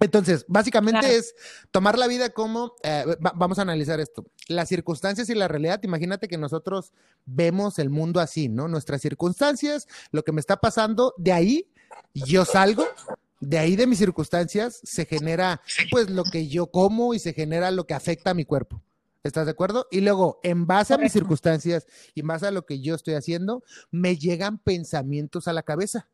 [0.02, 1.36] Entonces, básicamente es
[1.72, 6.30] tomar la vida como, eh, vamos a analizar esto, las circunstancias y la realidad, imagínate
[6.30, 6.94] que nosotros
[7.26, 8.70] vemos el mundo así, ¿no?
[8.70, 11.68] Nuestras circunstancias, lo que me está pasando, de ahí
[12.14, 12.86] yo salgo,
[13.40, 17.72] de ahí de mis circunstancias se genera pues lo que yo como y se genera
[17.72, 18.82] lo que afecta a mi cuerpo.
[19.24, 19.88] ¿Estás de acuerdo?
[19.92, 23.16] Y luego, en base a mis circunstancias y en base a lo que yo estoy
[23.16, 26.08] haciendo, me llegan pensamientos a la cabeza.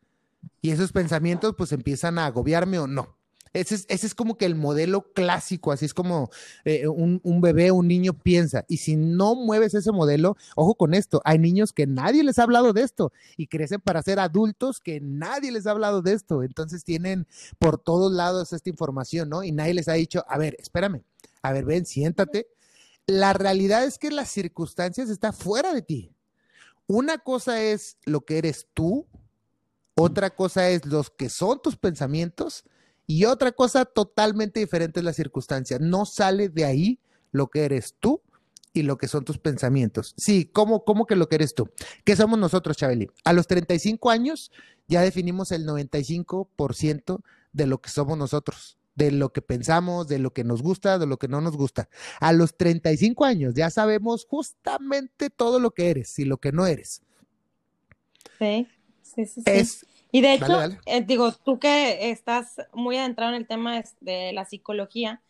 [0.61, 3.17] Y esos pensamientos pues empiezan a agobiarme o no.
[3.55, 6.29] Ese es, ese es como que el modelo clásico, así es como
[6.65, 8.65] eh, un, un, bebé, un niño piensa.
[8.67, 12.43] Y si no mueves ese modelo, ojo con esto, hay niños que nadie les ha
[12.43, 16.43] hablado de esto y crecen para ser adultos que nadie les ha hablado de esto.
[16.43, 19.41] Entonces tienen por todos lados esta información, ¿no?
[19.41, 21.03] Y nadie les ha dicho, a ver, espérame,
[21.41, 22.49] a ver, ven, siéntate.
[23.07, 26.11] La realidad es que las circunstancias están fuera de ti.
[26.87, 29.07] Una cosa es lo que eres tú,
[29.95, 32.65] otra cosa es los que son tus pensamientos
[33.07, 35.77] y otra cosa totalmente diferente es la circunstancia.
[35.79, 36.99] No sale de ahí
[37.31, 38.21] lo que eres tú
[38.73, 40.13] y lo que son tus pensamientos.
[40.17, 41.69] Sí, ¿cómo, cómo que lo que eres tú?
[42.03, 43.09] ¿Qué somos nosotros, Chabeli?
[43.23, 44.51] A los 35 años
[44.87, 47.21] ya definimos el 95%
[47.53, 51.05] de lo que somos nosotros, de lo que pensamos, de lo que nos gusta, de
[51.05, 51.89] lo que no nos gusta.
[52.19, 56.65] A los 35 años ya sabemos justamente todo lo que eres y lo que no
[56.67, 57.01] eres.
[58.39, 58.67] Sí,
[59.01, 59.41] sí, sí.
[59.45, 64.31] Es y de hecho, eh, digo, tú que estás muy adentrado en el tema de,
[64.31, 65.21] la psicología,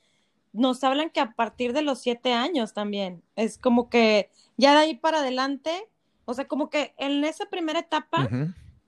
[0.54, 4.78] nos hablan que a partir de los siete años también, es como que ya de
[4.82, 5.90] ahí para adelante,
[6.26, 8.30] o sea, como que en esa primera etapa,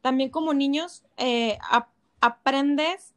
[0.02, 1.58] también como niños, eh,
[2.22, 3.16] aprendes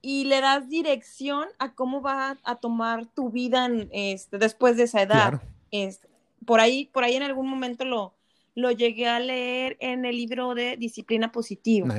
[0.00, 5.02] y le das dirección a cómo va a, tomar tu vida este, después de esa
[5.02, 5.42] edad.
[5.70, 6.08] Este,
[6.46, 8.14] por ahí, por ahí en algún momento lo,
[8.60, 11.94] lo llegué a leer en el libro de disciplina positiva.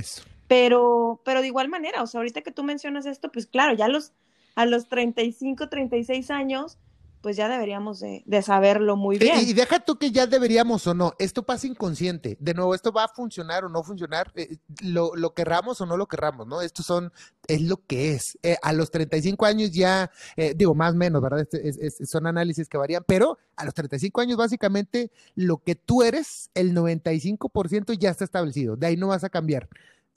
[0.47, 3.87] Pero, pero de igual manera, o sea, ahorita que tú mencionas esto, pues claro, ya
[3.87, 4.13] los,
[4.55, 6.77] a los 35, 36 años,
[7.21, 9.39] pues ya deberíamos de, saberlo muy bien.
[9.39, 12.35] Y, deja tú que ya deberíamos o no, esto pasa inconsciente.
[12.39, 15.97] De nuevo, esto va a funcionar o no funcionar, eh, lo, lo, querramos o no
[15.97, 16.61] lo querramos, ¿no?
[16.61, 17.13] Esto son,
[17.47, 18.37] es lo que es.
[18.41, 21.47] Eh, a los 35 años ya, eh, digo, más o menos, ¿verdad?
[21.51, 26.49] Este, son análisis que varían, pero a los 35 años básicamente lo que tú eres,
[26.55, 29.69] el 95% ya está establecido, de ahí no vas a cambiar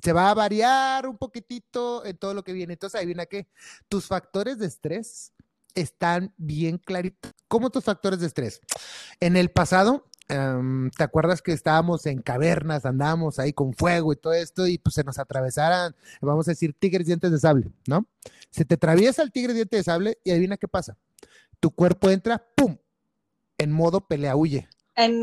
[0.02, 2.74] se va a variar un poquitito en todo lo que viene.
[2.74, 3.46] Entonces, ahí viene que
[3.88, 5.32] tus factores de estrés
[5.74, 7.32] están bien claritos.
[7.48, 8.60] ¿Cómo tus factores de estrés?
[9.20, 14.16] En el pasado, em, ¿te acuerdas que estábamos en cavernas, andábamos ahí con fuego y
[14.16, 18.06] todo esto y pues se nos atravesaran, vamos a decir, tigres dientes de sable, ¿no?
[18.50, 20.96] Se te atraviesa el tigre diente de sable y adivina qué pasa.
[21.60, 22.76] Tu cuerpo entra, ¡pum!,
[23.58, 24.68] en modo pelea huye.
[24.96, 25.20] En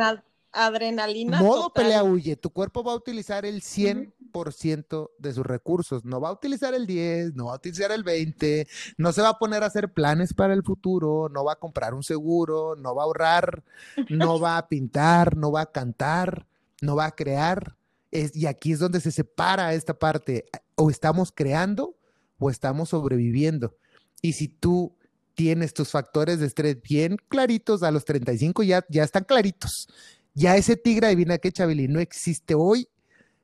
[0.52, 1.42] adrenalina.
[1.42, 2.36] Modo pelea huye.
[2.36, 4.14] Tu cuerpo va a utilizar el 100
[4.52, 6.06] ciento de sus recursos.
[6.06, 9.30] No va a utilizar el 10, no va a utilizar el 20, no se va
[9.30, 12.96] a poner a hacer planes para el futuro, no va a comprar un seguro, no
[12.96, 13.64] va a ahorrar,
[14.10, 16.48] no va a pintar, no va a cantar,
[16.82, 17.76] no va a crear.
[18.12, 20.46] Es, y aquí es donde se separa esta parte.
[20.76, 21.96] O estamos creando
[22.40, 23.76] o estamos sobreviviendo.
[24.22, 24.96] Y si tú
[25.34, 29.90] tienes tus factores de estrés bien claritos, a los 35 ya, ya están claritos.
[30.34, 32.88] Ya ese tigre, adivina qué, Chabeli, no existe hoy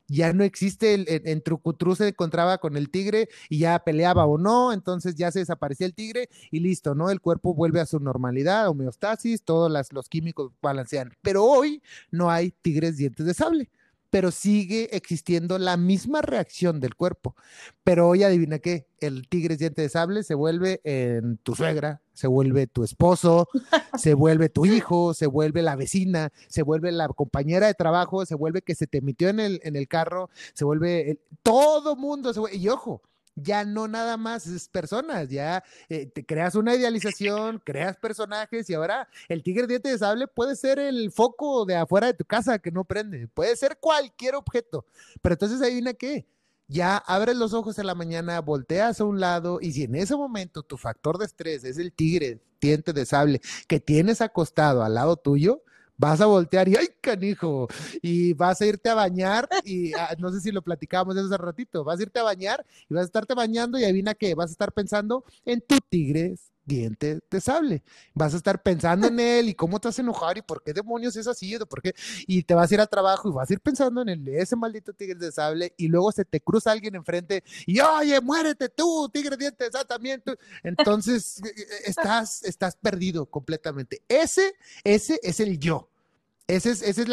[0.08, 4.38] ya no existe, el, en, Trucutru se encontraba con el tigre y ya peleaba o
[4.38, 7.10] no, entonces ya se desaparecía el tigre y listo, ¿no?
[7.10, 11.14] El cuerpo vuelve a su normalidad, homeostasis, todos los químicos balancean.
[11.22, 13.70] Pero hoy no hay tigres dientes de sable
[14.10, 17.36] pero sigue existiendo la misma reacción del cuerpo.
[17.84, 22.26] Pero hoy adivina qué, el tigre diente de sable se vuelve en tu suegra, se
[22.26, 23.48] vuelve tu esposo,
[23.96, 28.34] se vuelve tu hijo, se vuelve la vecina, se vuelve la compañera de trabajo, se
[28.34, 32.42] vuelve que se te metió en el, en el carro, se vuelve todo mundo, se
[32.56, 33.04] y ojo,
[33.36, 38.74] ya no nada más es personas, ya eh, te creas una idealización, creas personajes y
[38.74, 42.58] ahora el tigre diente de sable puede ser el foco de afuera de tu casa
[42.58, 44.88] que no prende, puede ser cualquier objeto,
[45.22, 46.26] pero entonces ahí viene que
[46.68, 50.16] ya abres los ojos en la mañana, volteas a un lado y si en ese
[50.16, 54.96] momento tu factor de estrés es el tigre diente de sable que tienes acostado al
[54.96, 55.64] lado tuyo,
[55.98, 57.68] vas a voltear y ¡ay, canijo!
[58.02, 61.84] Y vas a irte a bañar y ah, no sé si lo platicábamos hace ratito,
[61.84, 64.54] vas a irte a bañar y vas a estarte bañando y adivina qué, vas a
[64.54, 66.36] estar pensando en tu tigre
[66.68, 67.82] diente de sable.
[68.14, 70.74] Vas a estar pensando en él y cómo te vas a enojar y por qué
[70.74, 71.96] demonios es así, por qué,
[72.28, 74.56] y te vas a ir al trabajo y vas a ir pensando en el, ese
[74.56, 79.10] maldito tigre de sable y luego se te cruza alguien enfrente y oye, muérete tú,
[79.12, 80.36] tigre diente de sable también tú.
[80.62, 84.04] Entonces, e, e, estás, estás perdido completamente.
[84.08, 84.54] Ese,
[84.84, 85.90] ese es el yo.
[86.48, 87.10] Ese es, ese es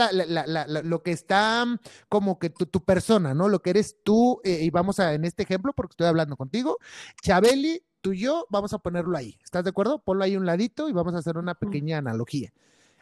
[0.84, 1.66] lo que está
[2.08, 3.48] como que tu, tu, persona, ¿no?
[3.48, 6.78] Lo que eres tú, eh, y vamos a, en este ejemplo, porque estoy hablando contigo,
[7.20, 9.38] Chabeli, tú y yo, vamos a ponerlo ahí.
[9.42, 9.98] ¿Estás de acuerdo?
[9.98, 12.52] Ponlo ahí un ladito y vamos a hacer una pequeña analogía.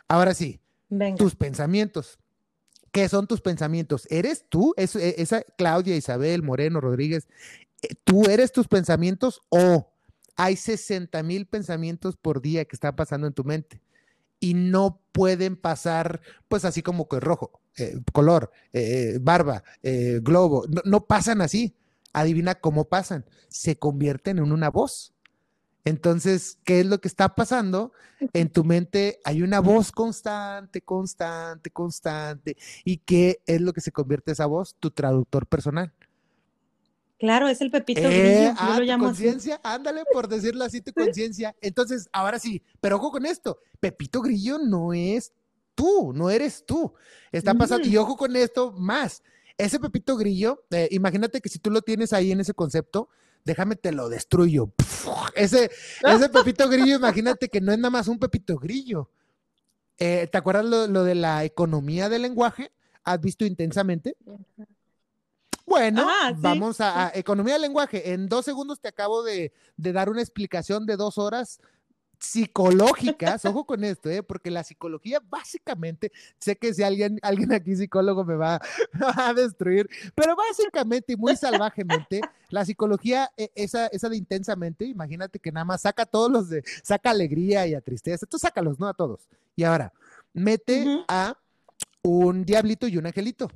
[0.06, 1.16] Ahora sí, Venga.
[1.16, 2.20] tus pensamientos.
[2.92, 4.06] ¿Qué son tus pensamientos?
[4.10, 4.74] ¿Eres tú?
[4.76, 7.26] Es, e, esa Claudia, Isabel, Moreno, Rodríguez,
[7.82, 9.90] eh, ¿tú eres tus pensamientos o
[10.36, 13.82] hay 60 mil pensamientos por día que están pasando en tu mente?
[14.42, 20.64] y no pueden pasar, pues así como que rojo, eh, color, eh, barba, eh, globo,
[20.68, 21.76] no, no, pasan así.
[22.12, 25.14] Adivina cómo pasan, se convierten en una voz.
[25.84, 27.92] Entonces, ¿qué es lo que está pasando?
[28.32, 32.56] En tu mente hay una voz constante, constante, constante.
[32.84, 34.76] ¿Y qué es lo que se convierte esa voz?
[34.78, 35.92] Tu traductor personal.
[37.18, 38.50] Claro, es el pepito eh, grillo.
[38.50, 41.54] Yo ah, lo llamo conciencia, ándale por decirlo así, tu conciencia.
[41.60, 45.32] Entonces, ahora sí, pero ojo con esto, Pepito Grillo no es
[45.74, 46.94] tú, no eres tú.
[47.30, 49.22] Está pasando, y ojo con esto más.
[49.58, 53.08] Ese Pepito Grillo, eh, imagínate que si tú lo tienes ahí en ese concepto,
[53.44, 54.72] déjame te lo destruyo.
[55.34, 55.70] Ese,
[56.04, 59.10] ese Pepito Grillo, imagínate que no es nada más un Pepito Grillo.
[59.98, 62.70] Eh, ¿Te acuerdas lo, lo, de la economía del lenguaje?
[63.02, 64.16] ¿Has visto intensamente?
[65.66, 68.12] Bueno, ah, vamos a, economía del lenguaje.
[68.12, 71.60] En dos segundos te acabo de, dar una explicación de dos horas
[72.22, 74.22] psicológicas, ojo con esto, ¿eh?
[74.22, 78.60] porque la psicología básicamente, sé que si alguien, alguien aquí psicólogo me va,
[79.16, 85.40] a destruir, pero básicamente y muy salvajemente, la psicología, e, esa, esa de intensamente, imagínate
[85.40, 88.86] que nada más saca todos los de, saca alegría y a tristeza, tú sácalos, ¿no?
[88.86, 89.28] A todos.
[89.56, 89.92] Y ahora,
[90.32, 91.36] mete a
[92.02, 93.50] un diablito y un angelito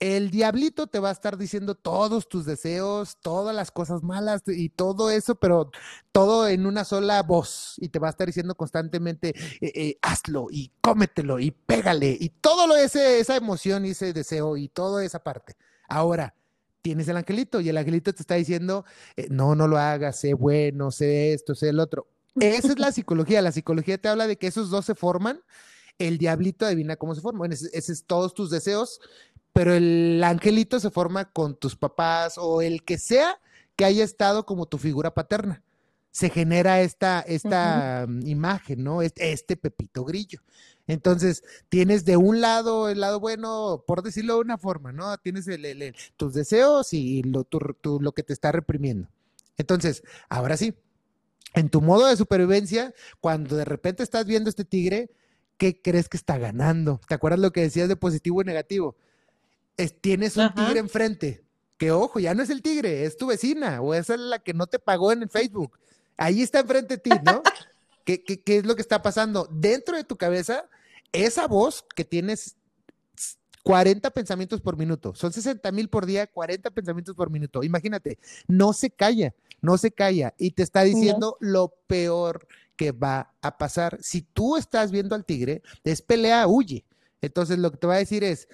[0.00, 4.70] el diablito te va a estar diciendo todos tus deseos, todas las cosas malas y
[4.70, 5.70] todo eso, pero
[6.10, 7.74] todo en una sola voz.
[7.78, 12.30] Y te va a estar diciendo constantemente, eh, eh, hazlo y cómetelo y pégale y
[12.30, 15.54] todo lo ese, esa emoción y ese deseo y toda esa parte.
[15.86, 16.34] Ahora,
[16.80, 18.86] tienes el angelito y el angelito te está diciendo,
[19.16, 22.08] eh, no, no lo hagas, sé bueno, sé esto, sé el otro.
[22.40, 23.42] Esa es la psicología.
[23.42, 25.42] La psicología te habla de que esos dos se forman.
[25.98, 27.52] El diablito adivina cómo se forman.
[27.52, 29.00] ese es todos tus deseos
[29.52, 33.40] pero el angelito se forma con tus papás o el que sea
[33.76, 35.62] que haya estado como tu figura paterna.
[36.12, 39.00] Se genera esta, esta imagen, ¿no?
[39.00, 40.40] Este, este, Pepito Grillo.
[40.88, 45.16] Entonces, tienes de un lado el lado bueno, por decirlo de una forma, ¿no?
[45.18, 45.46] Tienes
[46.16, 47.46] tus deseos y lo,
[48.00, 49.08] lo que te está reprimiendo.
[49.56, 50.74] Entonces, ahora sí,
[51.54, 55.10] en tu modo de supervivencia, cuando de repente estás viendo este tigre,
[55.58, 57.00] ¿qué crees que está ganando?
[57.08, 58.96] ¿Te acuerdas lo que decías de positivo y negativo?
[59.88, 61.44] Tienes un tigre enfrente,
[61.76, 64.54] que ojo, ya no es el tigre, es tu vecina o esa es la que
[64.54, 65.78] no te pagó en el Facebook.
[66.16, 67.42] Ahí está enfrente de ti, ¿no?
[68.04, 69.48] ¿Qué, qué, qué es lo que está pasando?
[69.50, 70.68] Dentro de tu cabeza,
[71.12, 72.56] esa voz que tienes
[73.62, 75.14] 40 pensamientos por minuto.
[75.14, 77.62] Son 60 mil por día, 40 pensamientos por minuto.
[77.62, 83.34] Imagínate, no se calla, no se calla y te está diciendo lo peor que va
[83.42, 83.98] a pasar.
[84.00, 86.84] Si tú estás viendo al tigre, es pelea, huye.
[87.20, 88.48] Entonces lo que te va a decir es,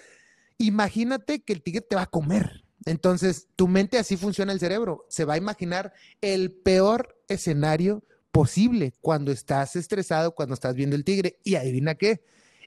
[0.59, 2.65] Imagínate que el tigre te va a comer.
[2.85, 5.07] Entonces, tu mente así funciona el cerebro.
[5.09, 11.05] Se va a imaginar el peor escenario posible cuando estás estresado, cuando estás viendo el
[11.05, 11.41] tigre.
[11.43, 12.25] Y adivina qué,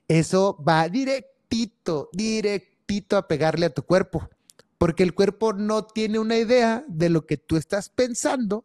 [0.08, 4.28] eso va directito, directito a pegarle a tu cuerpo.
[4.76, 8.64] Porque el cuerpo no tiene una idea de lo que tú estás pensando,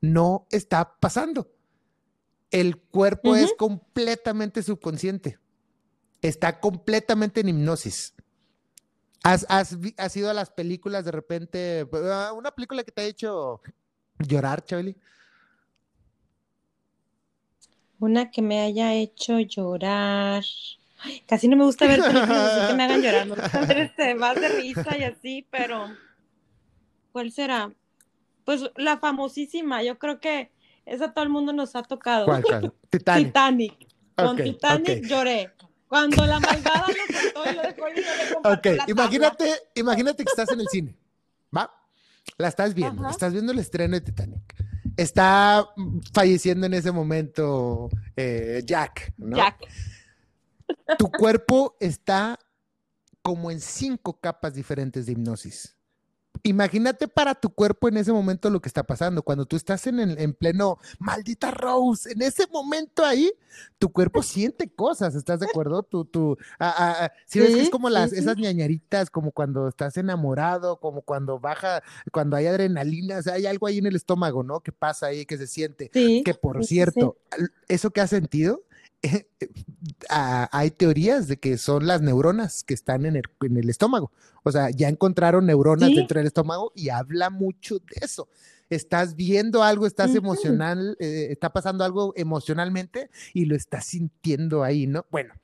[0.00, 1.52] no está pasando.
[2.50, 5.38] El cuerpo es completamente subconsciente.
[6.22, 8.14] Está completamente en hipnosis.
[9.22, 11.86] ¿Has, has, ido a las películas de repente?
[11.92, 13.60] Ah, ¿Una película que te ha hecho
[14.18, 14.96] llorar, Chabeli?
[17.98, 20.44] Una que me haya hecho llorar.
[21.26, 23.26] casi no me gusta ver películas que me hagan llorar.
[23.26, 25.86] Me gusta ver este, más de risa y así, pero
[27.12, 27.72] ¿cuál será?
[28.44, 30.52] Pues la famosísima, yo creo que
[30.84, 32.26] esa todo el mundo nos ha tocado.
[32.26, 32.44] ¿Cuál,
[32.90, 33.26] Titanic.
[33.26, 33.88] Titanic.
[34.14, 35.52] Con Titanic lloré.
[35.88, 40.50] Cuando la malvada lo soltó y lo dejó y le Ok, imagínate, imagínate que estás
[40.50, 40.96] en el cine,
[41.56, 41.72] ¿va?
[42.38, 44.54] La estás viendo, estás viendo el estreno de Titanic.
[44.96, 45.68] Está
[46.12, 49.36] falleciendo en ese momento eh, Jack, ¿no?
[49.36, 49.58] Jack.
[50.98, 52.38] Tu cuerpo está
[53.22, 55.75] como en cinco capas diferentes de hipnosis
[56.42, 59.22] imagínate para tu cuerpo en ese momento lo que está pasando.
[59.22, 63.30] Cuando tú estás en, en pleno, maldita Rose, en ese momento ahí,
[63.78, 65.82] tu cuerpo siente cosas, ¿estás de acuerdo?
[65.82, 66.36] Tú, tú,
[67.26, 71.82] si ves que es como las, esas ñañaritas, como cuando estás enamorado, como cuando baja,
[72.12, 74.60] cuando hay adrenalina, o sea, hay algo ahí en el estómago, ¿no?
[74.60, 75.90] Que pasa ahí, que se siente.
[75.90, 77.16] que por cierto,
[77.68, 78.62] eso que has sentido
[80.08, 84.12] hay teorías de que son las neuronas que están en el, estómago.
[84.42, 88.28] O sea, ya encontraron neuronas dentro del estómago y habla mucho de eso.
[88.68, 94.86] Estás viendo algo, estás emocional, eh, está pasando algo emocionalmente y lo estás sintiendo ahí,
[94.86, 95.06] ¿no?
[95.10, 95.34] Bueno,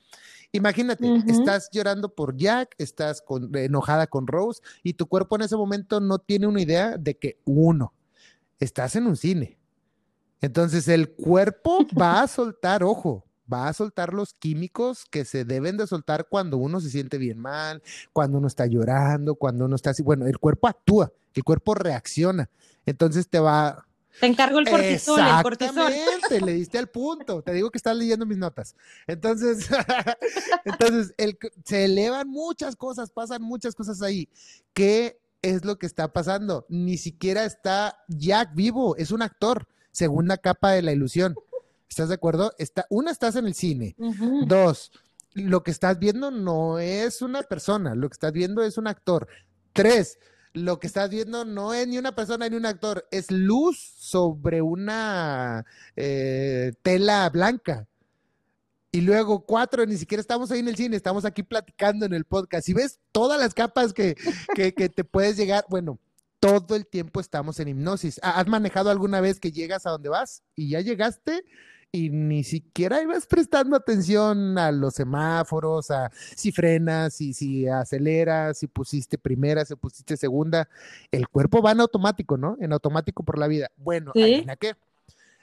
[0.54, 3.24] Imagínate, estás llorando por Jack, estás
[3.54, 7.38] enojada con Rose y tu cuerpo en ese momento no tiene una idea de que
[7.46, 7.94] uno,
[8.60, 9.56] estás en un cine.
[10.42, 15.76] Entonces el cuerpo va a soltar, ojo, va a soltar los químicos que se deben
[15.76, 17.82] de soltar cuando uno se siente bien mal,
[18.12, 20.02] cuando uno está llorando, cuando uno está así.
[20.02, 22.48] Bueno, el cuerpo actúa, el cuerpo reacciona.
[22.86, 23.86] Entonces te va,
[24.20, 25.92] te encargo el cortisol, el cortisol.
[26.44, 27.42] le diste al punto.
[27.42, 28.76] Te digo que estás leyendo mis notas.
[29.06, 29.68] Entonces,
[30.64, 31.14] entonces
[31.64, 34.28] se elevan muchas cosas, pasan muchas cosas ahí.
[34.74, 36.66] ¿Qué es lo que está pasando?
[36.68, 39.66] Ni siquiera está Jack vivo, es un actor.
[39.90, 41.34] Segunda capa de la ilusión.
[41.92, 42.54] ¿Estás de acuerdo?
[42.56, 43.94] Está, una, estás en el cine.
[44.46, 44.92] Dos,
[45.34, 49.28] lo que estás viendo no es una persona, lo que estás viendo es un actor.
[49.74, 50.18] Tres,
[50.54, 54.62] lo que estás viendo no es ni una persona ni un actor, es luz sobre
[54.62, 57.86] una eh, tela blanca.
[58.90, 62.24] Y luego cuatro, ni siquiera estamos ahí en el cine, estamos aquí platicando en el
[62.24, 62.70] podcast.
[62.70, 64.16] Y ves todas las capas que,
[64.54, 65.98] que, que te puedes llegar, bueno,
[66.40, 68.18] todo el tiempo estamos en hipnosis.
[68.22, 71.44] ¿Has manejado alguna vez que llegas a donde vas y ya llegaste?
[71.92, 78.58] Y ni siquiera ibas prestando atención a los semáforos, a si frenas, si, si aceleras,
[78.58, 80.68] si pusiste primera, si pusiste segunda.
[81.10, 82.56] El cuerpo va en automático, ¿no?
[82.60, 83.70] En automático por la vida.
[83.76, 84.44] Bueno, ¿Sí?
[84.58, 84.74] qué?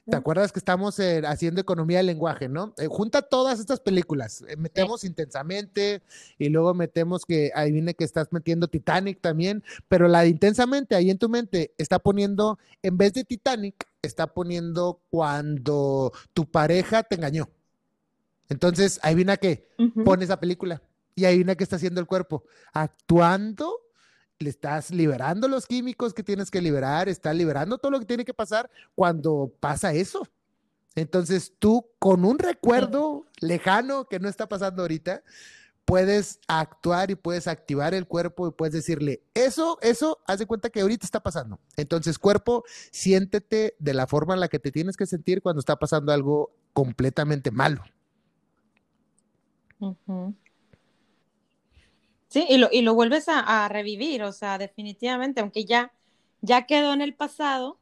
[0.09, 2.73] ¿Te acuerdas que estamos eh, haciendo economía del lenguaje, no?
[2.77, 6.01] Eh, junta todas estas películas, eh, metemos intensamente
[6.37, 10.95] y luego metemos que ahí viene que estás metiendo Titanic también, pero la de intensamente
[10.95, 17.03] ahí en tu mente está poniendo, en vez de Titanic, está poniendo cuando tu pareja
[17.03, 17.49] te engañó.
[18.49, 19.67] Entonces, ahí viene que
[20.03, 20.81] pone esa película
[21.13, 22.43] y ahí viene que está haciendo el cuerpo,
[22.73, 23.88] actuando
[24.39, 28.23] le estás liberando los químicos que tienes que liberar, estás liberando todo lo que tiene
[28.23, 30.25] que pasar cuando pasa eso.
[30.95, 35.23] Entonces tú con un recuerdo lejano que no está pasando ahorita,
[35.83, 40.69] puedes actuar y puedes activar el cuerpo y puedes decirle, eso, eso, haz de cuenta
[40.69, 41.59] que ahorita está pasando.
[41.75, 45.75] Entonces cuerpo, siéntete de la forma en la que te tienes que sentir cuando está
[45.77, 47.83] pasando algo completamente malo.
[52.29, 55.91] Sí, y lo, y lo vuelves a, revivir, o sea, definitivamente, aunque ya,
[56.41, 57.79] ya quedó en el pasado,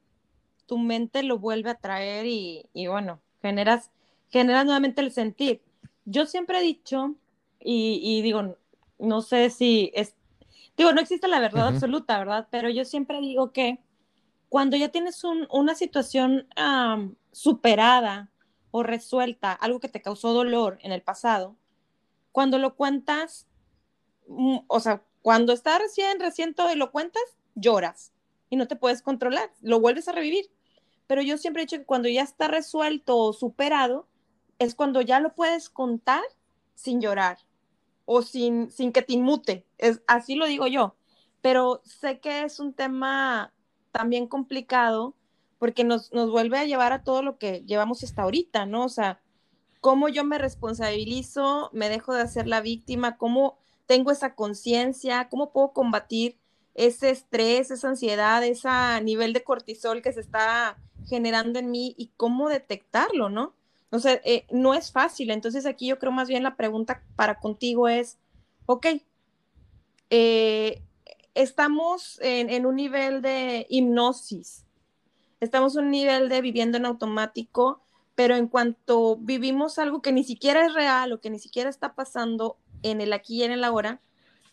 [0.66, 3.92] tu mente lo vuelve a traer y, bueno, generas,
[4.30, 5.62] generas nuevamente el sentir.
[6.06, 7.16] Yo siempre he dicho,
[7.60, 8.56] y, digo,
[9.00, 10.16] no sé si es,
[10.78, 12.48] digo, no existe la verdad absoluta, ¿verdad?
[12.50, 13.80] Pero yo siempre digo que
[14.48, 16.48] cuando ya tienes una situación
[17.34, 18.30] superada
[18.72, 21.58] o resuelta, algo que te causó dolor en el pasado,
[22.32, 23.46] cuando lo cuentas,
[24.68, 27.24] o sea, cuando está recién, recién todo y lo cuentas,
[27.56, 28.14] lloras
[28.50, 30.50] y no te puedes controlar, lo vuelves a revivir.
[31.08, 34.08] Pero yo siempre he dicho que cuando ya está resuelto o superado,
[34.60, 36.24] es cuando ya lo puedes contar
[36.76, 37.38] sin llorar
[38.06, 39.66] o sin, sin que te inmute.
[39.78, 40.96] Es, así lo digo yo.
[41.42, 43.54] Pero sé que es un tema
[43.92, 45.16] también complicado
[45.60, 48.86] porque nos, nos vuelve a llevar a todo lo que llevamos hasta ahorita, ¿no?
[48.86, 49.22] O sea,
[49.82, 53.58] cómo yo me responsabilizo, me dejo de hacer la víctima, cómo
[53.88, 56.38] tengo esa conciencia, cómo puedo combatir
[56.76, 58.70] ese estrés, esa ansiedad, ese
[59.04, 60.78] nivel de cortisol que se está
[61.08, 63.54] generando en mí y cómo detectarlo, ¿no?
[63.90, 65.32] O sea, eh, no es fácil.
[65.32, 68.18] Entonces aquí yo creo más bien la pregunta para contigo es,
[68.66, 68.88] ok,
[70.10, 70.82] eh,
[71.34, 74.66] estamos en, un nivel de hipnosis,
[75.40, 77.82] estamos en un nivel de viviendo en automático,
[78.16, 81.94] pero en cuanto vivimos algo que ni siquiera es real o que ni siquiera está
[81.94, 84.02] pasando, en el aquí y en el ahora,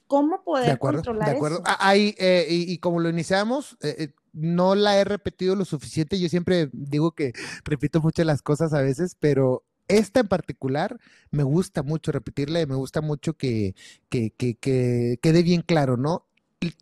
[0.06, 1.62] ¿cómo poder de acuerdo, controlar de acuerdo.
[1.64, 6.18] Ah, ahí, eh, y, como lo iniciamos, eh, eh, no la he repetido lo suficiente.
[6.18, 7.32] Yo siempre digo que
[7.64, 10.98] repito mucho las cosas a veces, pero esta en particular
[11.30, 13.74] me gusta mucho repetirla y me gusta mucho que,
[14.08, 16.26] que, que, que quede bien claro, ¿no?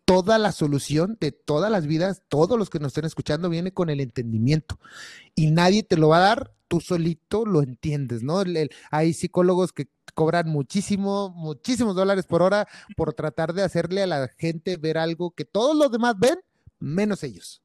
[0.05, 3.89] toda la solución de todas las vidas, todos los que nos estén escuchando, viene con
[3.89, 4.79] el entendimiento.
[5.35, 8.43] Y nadie te lo va a dar, tú solito lo entiendes, ¿no?
[8.91, 14.27] hay psicólogos que cobran muchísimo, muchísimos dólares por hora por tratar de hacerle a la
[14.37, 16.39] gente ver algo que todos los demás ven,
[16.79, 17.61] menos ellos.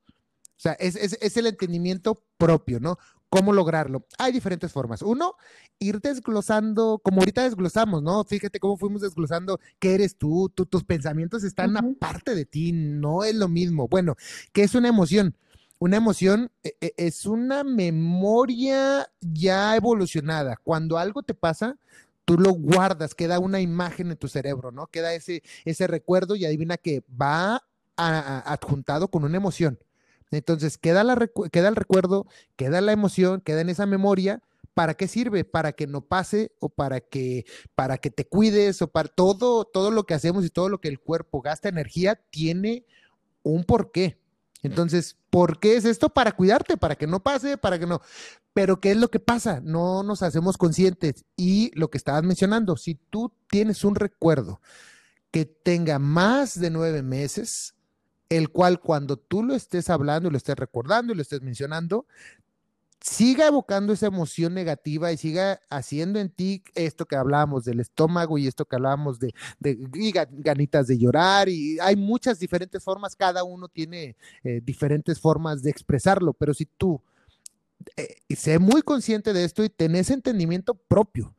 [0.56, 2.98] O sea, es, es, el entendimiento propio, ¿no?
[3.30, 4.06] ¿Cómo lograrlo?
[4.18, 5.02] Hay diferentes formas.
[5.02, 5.34] Uno,
[5.78, 8.24] ir desglosando, como ahorita desglosamos, ¿no?
[8.24, 13.36] Fíjate cómo fuimos desglosando qué eres tú, tus pensamientos están aparte de ti, no es
[13.36, 13.86] lo mismo.
[13.86, 14.16] Bueno,
[14.52, 15.36] ¿qué es una emoción?
[15.78, 20.56] una emoción e, e, es una memoria ya evolucionada.
[20.62, 21.76] Cuando algo te pasa,
[22.28, 24.86] tú lo guardas, queda una imagen en tu cerebro, ¿no?
[24.88, 27.62] Queda ese, ese recuerdo y adivina que va
[27.96, 29.78] adjuntado con una emoción.
[30.30, 34.42] Entonces, queda, la, queda el recuerdo, queda la emoción, queda en esa memoria.
[34.74, 35.44] ¿Para qué sirve?
[35.44, 39.90] Para que no pase o para que, para que te cuides o para todo, todo
[39.90, 42.84] lo que hacemos y todo lo que el cuerpo gasta energía tiene
[43.42, 44.18] un porqué.
[44.62, 46.08] Entonces, ¿por qué es esto?
[46.08, 48.00] Para cuidarte, para que no pase, para que no.
[48.52, 49.60] Pero ¿qué es lo que pasa?
[49.62, 51.24] No nos hacemos conscientes.
[51.36, 54.60] Y lo que estabas mencionando, si tú tienes un recuerdo
[55.30, 57.74] que tenga más de nueve meses,
[58.28, 62.06] el cual cuando tú lo estés hablando y lo estés recordando y lo estés mencionando,
[63.00, 68.38] siga evocando esa emoción negativa y siga haciendo en ti esto que hablábamos del estómago
[68.38, 69.32] y esto que hablábamos de,
[70.32, 75.70] ganitas de llorar y hay muchas diferentes formas, cada uno tiene eh, diferentes formas de
[75.70, 77.00] expresarlo, pero si tú
[77.96, 81.34] eh, sé muy consciente de esto y tenés entendimiento propio,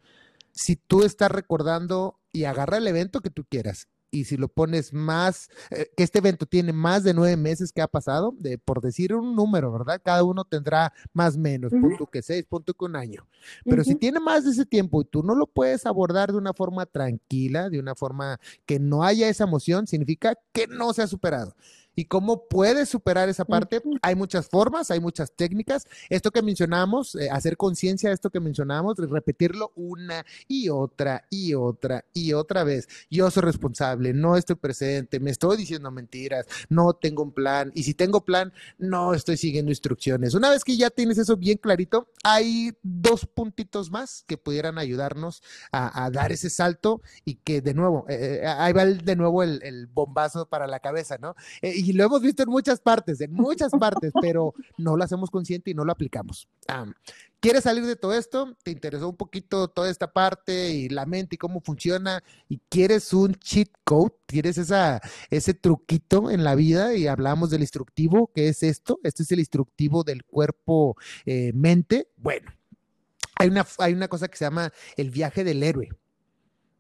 [0.52, 4.94] si tú estás recordando y agarra el evento que tú quieras y si lo pones
[4.94, 8.82] más, eh, que este evento tiene más de nueve meses que ha pasado, de, por
[8.82, 10.02] decir un número, ¿verdad?
[10.04, 13.28] Cada uno tendrá más menos, punto que seis, punto que un año.
[13.66, 16.54] Pero si tiene más de ese tiempo y tú no lo puedes abordar de una
[16.54, 21.08] forma tranquila, de una forma que no haya esa emoción, significa que no se ha
[21.08, 21.56] superado
[21.96, 23.82] y cómo puedes superar esa parte.
[24.02, 25.86] Hay muchas formas, hay muchas técnicas.
[26.10, 31.54] Esto que mencionamos, eh, hacer conciencia de esto que mencionamos, repetirlo una y otra y
[31.54, 32.88] otra y otra vez.
[33.10, 37.84] Yo soy responsable, no estoy presente, me estoy diciendo mentiras, no tengo un plan y
[37.84, 40.34] si tengo plan, no estoy siguiendo instrucciones.
[40.34, 45.42] Una vez que ya tienes eso bien clarito, hay dos puntitos más que pudieran ayudarnos
[45.72, 49.88] a, dar ese salto y que de nuevo, eh, eh, ahí va de nuevo el,
[49.88, 51.36] bombazo para la cabeza, ¿no?
[51.62, 55.32] y y lo hemos visto en muchas partes, en muchas partes, pero no lo hacemos
[55.32, 56.48] consciente y no lo aplicamos.
[57.40, 58.56] ¿Quieres salir de todo esto?
[58.62, 62.24] ¿Te interesó un poquito toda esta parte y la mente y cómo funciona?
[62.48, 64.14] ¿Y quieres un cheat code?
[64.28, 66.94] ¿Quieres esa, ese truquito en la vida?
[66.94, 69.00] Y hablamos del instructivo, ¿qué es esto?
[69.04, 71.96] Este es el instructivo del cuerpo-mente.
[71.96, 72.52] Eh, bueno,
[73.34, 75.90] hay una, hay una cosa que se llama el viaje del héroe.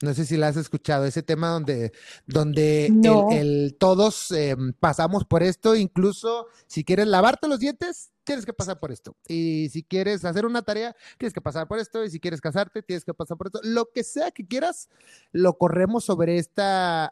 [0.01, 1.91] No sé si la has escuchado, ese tema donde,
[2.25, 2.85] donde
[3.31, 8.79] el, todos em, pasamos por esto, incluso si quieres lavarte los dientes, tienes que pasar
[8.79, 9.17] por esto.
[9.27, 12.05] Y si quieres hacer una tarea, tienes que pasar por esto.
[12.05, 13.59] Y si quieres casarte, tienes que pasar por esto.
[13.63, 14.87] Lo que sea que quieras,
[15.31, 17.11] lo corremos sobre esta,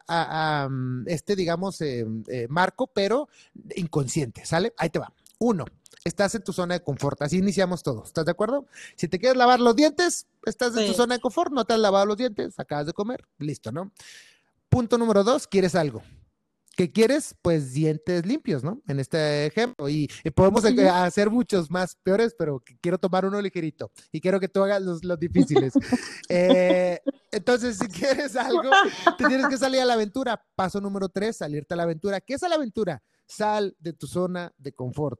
[1.06, 3.28] este, digamos, em, eh, marco, pero
[3.74, 4.72] inconsciente, ¿sale?
[4.78, 5.12] Ahí te va.
[5.40, 5.66] Uno,
[6.04, 7.20] estás en tu zona de confort.
[7.22, 8.04] Así iniciamos todo.
[8.04, 8.66] ¿Estás de acuerdo?
[8.96, 11.80] Si te quieres lavar los dientes, estás en tu zona de confort, no te has
[11.80, 13.92] lavado los dientes, acabas de comer, listo, ¿no?
[14.68, 16.02] Punto número dos, quieres algo.
[16.78, 17.34] ¿Qué quieres?
[17.42, 18.80] Pues dientes limpios, ¿no?
[18.86, 19.88] En este ejemplo.
[19.88, 23.90] Y, podemos hacer muchos más peores, pero quiero tomar uno ligerito.
[24.12, 25.72] Y quiero que tú hagas los, difíciles.
[26.30, 27.00] Eh,
[27.32, 28.70] entonces, si quieres algo,
[29.16, 30.40] te tienes que salir a la aventura.
[30.54, 32.20] Paso número tres, salirte a la aventura.
[32.20, 33.02] ¿Qué es la aventura?
[33.26, 35.18] Sal de tu zona de confort.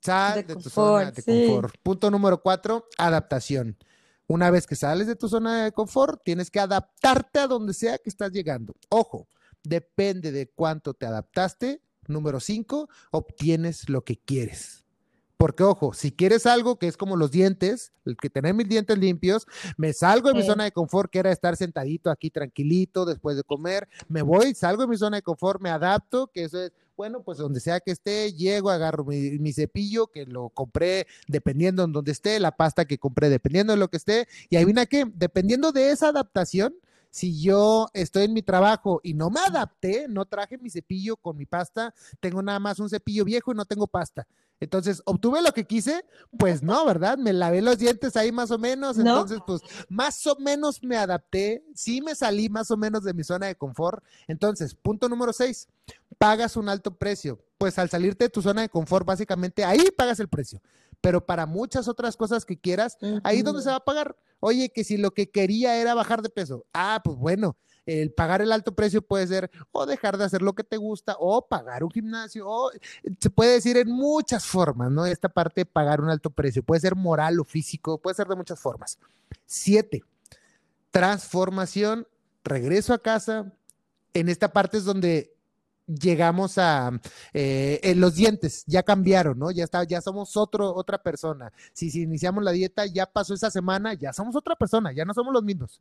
[0.00, 1.74] Sal de, tu zona de confort.
[1.82, 3.76] Punto número cuatro, adaptación.
[4.26, 7.98] Una vez que sales de tu zona de confort, tienes que adaptarte a donde sea
[7.98, 8.74] que estás llegando.
[8.88, 9.28] Ojo,
[9.62, 11.82] depende de cuánto te adaptaste.
[12.06, 14.84] Número cinco, obtienes lo que quieres.
[15.36, 18.98] Porque, ojo, si quieres algo que es como los dientes, el que tener mis dientes
[18.98, 19.46] limpios,
[19.78, 23.42] me salgo de mi zona de confort, que era estar sentadito aquí tranquilito después de
[23.42, 27.22] comer, me voy, salgo de mi zona de confort, me adapto, que eso es, bueno,
[27.22, 32.12] pues donde sea que esté, llego, agarro mi, cepillo que lo compré dependiendo en donde
[32.12, 35.72] esté, la pasta que compré dependiendo de lo que esté, y ahí viene que, dependiendo
[35.72, 36.74] de esa adaptación,
[37.10, 41.36] si yo estoy en mi trabajo y no me adapté, no traje mi cepillo con
[41.36, 44.26] mi pasta, tengo nada más un cepillo viejo y no tengo pasta.
[44.60, 46.04] Entonces, ¿obtuve lo que quise?
[46.38, 47.16] Pues no, ¿verdad?
[47.16, 51.64] Me lavé los dientes ahí más o menos, entonces pues más o menos me adapté,
[51.74, 54.04] sí me salí más o menos de mi zona de confort.
[54.28, 55.68] Entonces, punto número seis,
[56.18, 57.42] pagas un alto precio.
[57.56, 60.60] Pues al salirte de tu zona de confort, básicamente ahí pagas el precio.
[61.00, 64.16] Pero para muchas otras cosas que quieras, ahí donde se va a pagar.
[64.40, 66.66] Oye, que si lo que quería era bajar de peso.
[66.72, 70.54] Ah, pues bueno, el pagar el alto precio puede ser o dejar de hacer lo
[70.54, 72.70] que te gusta o pagar un gimnasio o
[73.18, 75.06] se puede decir en muchas formas, ¿no?
[75.06, 78.36] Esta parte de pagar un alto precio puede ser moral o físico, puede ser de
[78.36, 78.98] muchas formas.
[79.46, 80.02] Siete,
[80.90, 82.06] transformación,
[82.44, 83.52] regreso a casa.
[84.12, 85.34] En esta parte es donde
[85.98, 86.90] llegamos a
[87.32, 89.50] eh, en los dientes, ya cambiaron, ¿no?
[89.50, 91.52] Ya está, ya somos otro, otra persona.
[91.72, 95.14] Si, si iniciamos la dieta, ya pasó esa semana, ya somos otra persona, ya no
[95.14, 95.80] somos los mismos.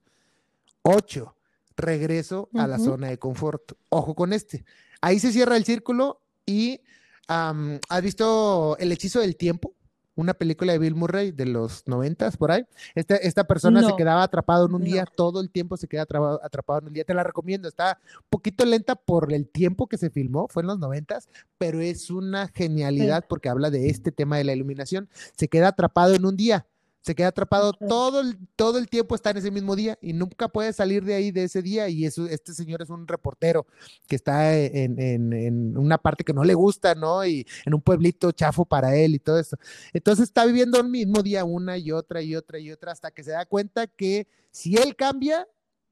[0.81, 1.35] Ocho,
[1.75, 3.73] regreso a la zona de confort.
[3.89, 4.65] Ojo con este.
[5.01, 6.81] Ahí se cierra el círculo y
[7.27, 9.73] ¿has visto El hechizo del tiempo?
[10.19, 12.65] Una película de Bill Murray de los noventas, por ahí.
[12.93, 16.41] Este, esta persona se quedaba atrapado en un día, todo el tiempo se queda atrapado,
[16.43, 17.05] atrapado en un día.
[17.05, 20.67] Te la recomiendo, está un poquito lenta por el tiempo que se filmó, fue en
[20.67, 25.07] los noventas, pero es una genialidad porque habla de este tema de la iluminación.
[25.37, 26.65] Se queda atrapado en un día
[27.09, 30.47] se queda atrapado todo el, todo el tiempo, está en ese mismo día y nunca
[30.47, 31.89] puede salir de ahí de ese día.
[31.89, 33.65] Y eso, este señor es un reportero
[34.07, 37.25] que está en, en, una parte que no le gusta, ¿no?
[37.25, 39.57] Y en un pueblito chafo para él y todo eso.
[39.91, 43.23] Entonces está viviendo el mismo día una y otra y otra y otra hasta que
[43.23, 45.47] se da cuenta que si él cambia,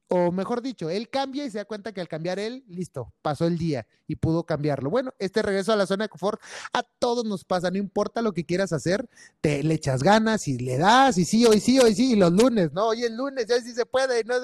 [0.09, 3.45] o mejor dicho, él cambia y se da cuenta que al cambiar él, listo, pasó
[3.45, 4.89] el día y pudo cambiarlo.
[4.89, 6.41] Bueno, este regreso a la zona de confort
[6.73, 9.09] a todos nos pasa, no importa lo que quieras hacer,
[9.41, 12.31] te le echas ganas y le das, y sí, hoy sí, hoy sí, y los
[12.31, 12.87] lunes, ¿no?
[12.87, 14.35] Hoy el lunes, ya sí se puede, ¿no?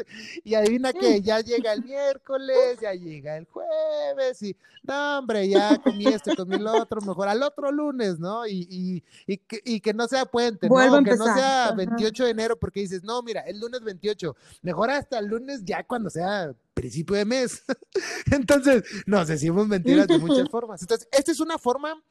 [0.44, 5.78] Y adivina que ya llega el miércoles, ya llega el jueves, y no, hombre, ya
[5.82, 8.46] comí esto, comí lo otro, mejor al otro lunes, ¿no?
[8.46, 11.04] Y, y, que, y que, no sea puente, ¿no?
[11.04, 15.20] Que no sea 28 de enero, porque dices, no, mira, el lunes 28, mejor hasta
[15.20, 17.64] el lunes ya cuando sea principio de mes.
[18.32, 20.82] Entonces, nos decimos mentiras de muchas formas.
[20.82, 22.02] Entonces, esta es una forma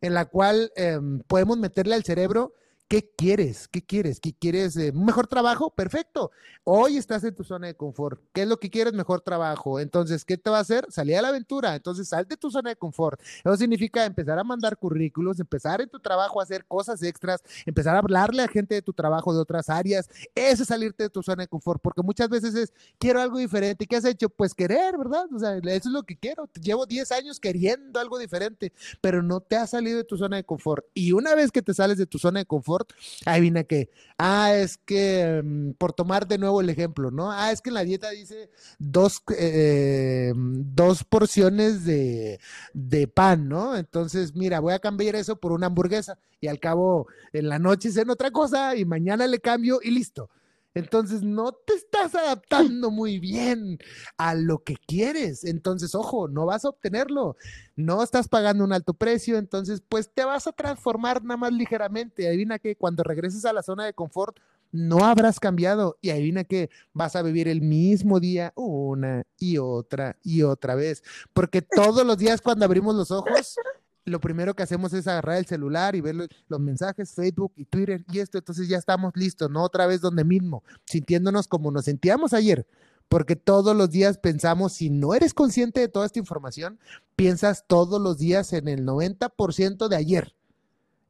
[0.00, 2.54] en la cual em, podemos meterle al cerebro
[2.92, 3.68] ¿Qué quieres?
[3.68, 4.20] ¿Qué quieres?
[4.20, 4.76] ¿Qué quieres?
[4.76, 5.70] Eh, ¿Un mejor trabajo?
[5.70, 6.30] Perfecto.
[6.62, 8.20] Hoy estás en tu zona de confort.
[8.34, 8.92] ¿Qué es lo que quieres?
[8.92, 9.80] Mejor trabajo.
[9.80, 10.84] Entonces, ¿qué te va a hacer?
[10.90, 11.74] Salir a la aventura.
[11.74, 13.18] Entonces, sal de tu zona de confort.
[13.42, 17.96] Eso significa empezar a mandar currículos, empezar en tu trabajo a hacer cosas extras, empezar
[17.96, 20.10] a hablarle a gente de tu trabajo de otras áreas.
[20.34, 23.86] Eso es salirte de tu zona de confort, porque muchas veces es, quiero algo diferente.
[23.86, 24.28] ¿Qué has hecho?
[24.28, 25.32] Pues querer, ¿verdad?
[25.34, 26.46] O sea, eso es lo que quiero.
[26.60, 28.70] Llevo 10 años queriendo algo diferente,
[29.00, 30.84] pero no te has salido de tu zona de confort.
[30.92, 32.81] Y una vez que te sales de tu zona de confort,
[33.24, 37.30] Ahí viene que, ah, es que, mm, por tomar de nuevo el ejemplo, ¿no?
[37.30, 42.40] Ah, es que en la dieta dice dos, eh, dos porciones de,
[42.74, 43.76] de pan, ¿no?
[43.76, 47.90] Entonces, mira, voy a cambiar eso por una hamburguesa y al cabo en la noche
[47.94, 50.30] en otra cosa y mañana le cambio y listo.
[50.74, 53.78] Entonces no te estás adaptando muy bien
[54.16, 55.44] a lo que quieres.
[55.44, 57.36] Entonces, ojo, no vas a obtenerlo.
[57.76, 59.36] No estás pagando un alto precio.
[59.36, 62.26] Entonces, pues te vas a transformar nada más ligeramente.
[62.26, 64.38] Adivina que cuando regreses a la zona de confort,
[64.70, 65.98] no habrás cambiado.
[66.00, 71.02] Y adivina que vas a vivir el mismo día una y otra y otra vez.
[71.34, 73.56] Porque todos los días cuando abrimos los ojos,
[74.04, 78.04] lo primero que hacemos es agarrar el celular y ver los, mensajes, Facebook y Twitter
[78.10, 79.62] y esto, entonces ya estamos listos, ¿no?
[79.62, 82.66] Otra vez donde mismo, sintiéndonos como nos sentíamos ayer,
[83.08, 86.78] porque todos los días pensamos, si no eres consciente de toda esta información,
[87.14, 90.34] piensas todos los días en el 90% de ayer.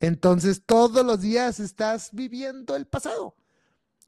[0.01, 3.37] Entonces todos los días estás viviendo el pasado.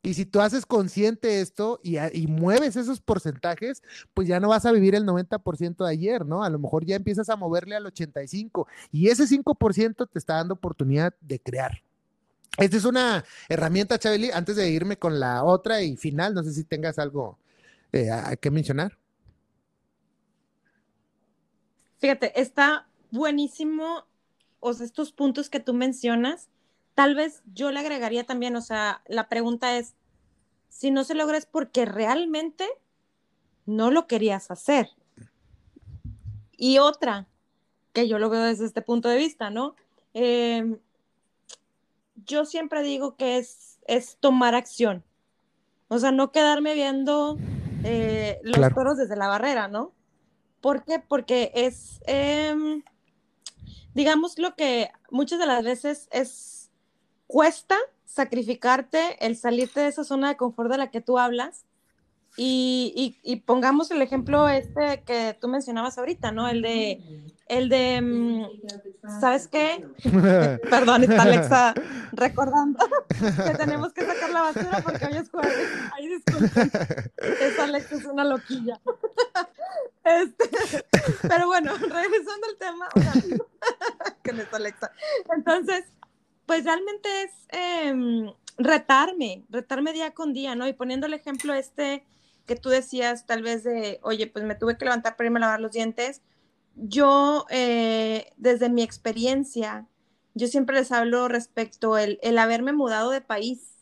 [0.05, 3.83] Y si tú haces consciente esto y, mueves esos porcentajes,
[4.13, 6.45] pues ya no vas a vivir el 90% de ayer, ¿no?
[6.45, 10.55] A lo mejor ya empiezas a moverle al 85% y ese 5% te está dando
[10.55, 11.83] oportunidad de crear.
[12.59, 16.53] Esta es una herramienta, Chabeli, antes de irme con la otra y final, no sé
[16.53, 17.39] si tengas algo
[17.91, 18.11] eh,
[18.43, 18.99] que mencionar.
[21.97, 24.05] Fíjate, está buenísimo,
[24.61, 26.51] o sea, estos puntos que tú mencionas,
[26.95, 29.95] Tal vez yo le agregaría también, o sea, la pregunta es,
[30.69, 32.69] si no se logra es porque realmente
[33.67, 34.91] no lo querías hacer.
[36.57, 37.27] Y otra,
[37.93, 39.75] que yo lo veo desde este punto de vista, ¿no?
[40.13, 40.79] Em,
[42.27, 45.05] yo siempre digo que es, es tomar acción.
[45.89, 47.39] O sea, no quedarme viendo
[47.85, 49.93] eh, los toros desde la barrera, ¿no?
[50.61, 50.99] ¿Por qué?
[50.99, 52.83] Porque es, em,
[53.95, 56.64] digamos, lo que muchas de las veces es
[57.27, 61.65] cuesta sacrificarte el salirte de esa zona de confort de la que tú hablas.
[62.37, 66.49] Y, y, pongamos el ejemplo este que tú mencionabas ahorita, ¿no?
[66.49, 69.87] El de, el de, mm, ¿sabes qué?
[70.69, 71.75] Perdón, está Alexa
[72.11, 75.69] recordando que tenemos que sacar la basura porque hoy es jueves.
[75.93, 76.73] Ay, disculpen.
[77.41, 78.81] Esa Alexa es una loquilla.
[80.05, 80.85] Este,
[81.23, 82.89] pero bueno, regresando al tema,
[84.23, 84.93] que no está Alexa.
[85.35, 85.87] Entonces,
[86.47, 90.67] pues realmente es em, retarme, retarme día con día, ¿no?
[90.69, 92.05] Y poniendo el ejemplo este
[92.47, 95.41] que tú decías, tal vez de, oye, pues me tuve que levantar para irme a
[95.41, 96.21] lavar los dientes.
[96.77, 99.87] Yo, eh, desde mi experiencia,
[100.35, 103.75] yo siempre les hablo respecto el, el haberme mudado de país.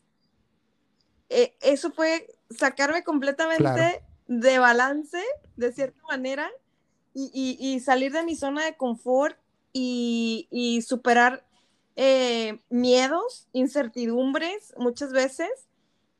[1.28, 5.18] Eh, eso fue sacarme completamente de balance,
[5.56, 6.50] de cierta manera,
[7.14, 9.36] y, y, salir de mi zona de confort
[9.74, 11.44] y, y superar
[11.96, 15.50] eh, miedos, incertidumbres muchas veces.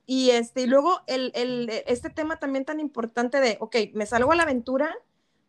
[0.07, 4.33] Y, este, y luego el, el, este tema también tan importante de, ok, me salgo
[4.33, 4.95] a la aventura,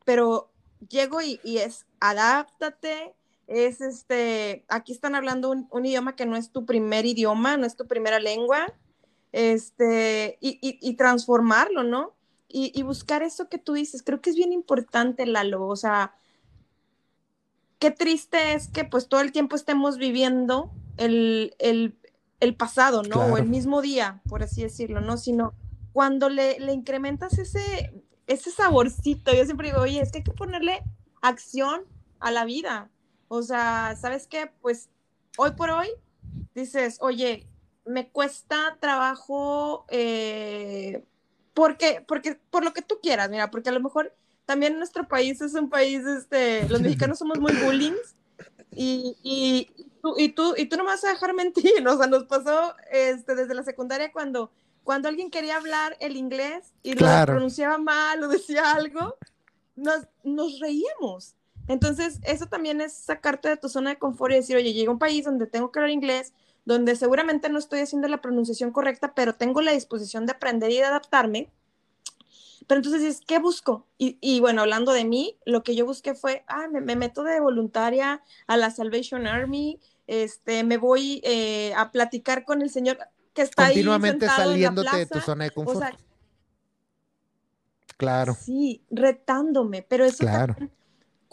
[0.05, 0.51] pero
[0.89, 3.13] llego y, y es, adáptate,
[3.47, 7.75] es este, aquí están hablando un, idioma que no es tu primer idioma, no es
[7.75, 8.73] tu primera lengua,
[9.31, 12.13] este, y, transformarlo, ¿no?
[12.47, 16.13] Y, buscar eso que tú dices, creo que es bien importante, Lalo, o sea,
[17.83, 21.53] qué triste es que pues todo el tiempo estemos viviendo el,
[22.57, 23.25] pasado, ¿no?
[23.25, 25.17] O el mismo día, por así decirlo, ¿no?
[25.17, 25.53] Sino
[25.91, 27.93] cuando le, le incrementas ese,
[28.25, 30.81] ese saborcito, yo siempre digo, oye, es que hay que ponerle
[31.21, 31.81] acción
[32.21, 32.89] a la vida.
[33.27, 34.49] O sea, ¿sabes qué?
[34.61, 34.87] Pues
[35.35, 35.89] hoy por hoy
[36.55, 37.49] dices, oye,
[37.83, 41.03] me cuesta trabajo eh,
[41.53, 44.15] porque, porque, por lo que tú quieras, mira, porque a lo mejor
[44.45, 47.93] también nuestro país es un país, este, los mexicanos somos muy bullying
[48.75, 49.69] y, y,
[50.01, 52.75] tú, y, tú, y tú no me vas a dejar mentir, o sea, nos pasó
[52.91, 54.51] este, desde la secundaria cuando,
[54.83, 59.17] cuando alguien quería hablar el inglés y lo pronunciaba mal o decía algo,
[59.75, 61.35] nos, nos reíamos.
[61.67, 64.93] Entonces, eso también es sacarte de tu zona de confort y decir, oye, llego a
[64.93, 66.33] un país donde tengo que hablar inglés,
[66.65, 70.77] donde seguramente no estoy haciendo la pronunciación correcta, pero tengo la disposición de aprender y
[70.77, 71.49] de adaptarme.
[72.67, 73.87] Pero entonces, ¿qué busco?
[73.97, 78.21] Y, bueno, hablando de mí, lo que yo busqué fue, ah, me, meto de voluntaria
[78.47, 82.97] a la Salvation Army, este, me voy eh, a platicar con el Señor
[83.33, 85.97] que está Continuamente ahí saliéndote de tu zona de confort.
[87.97, 88.35] claro.
[88.39, 90.55] Sí, retándome, pero eso claro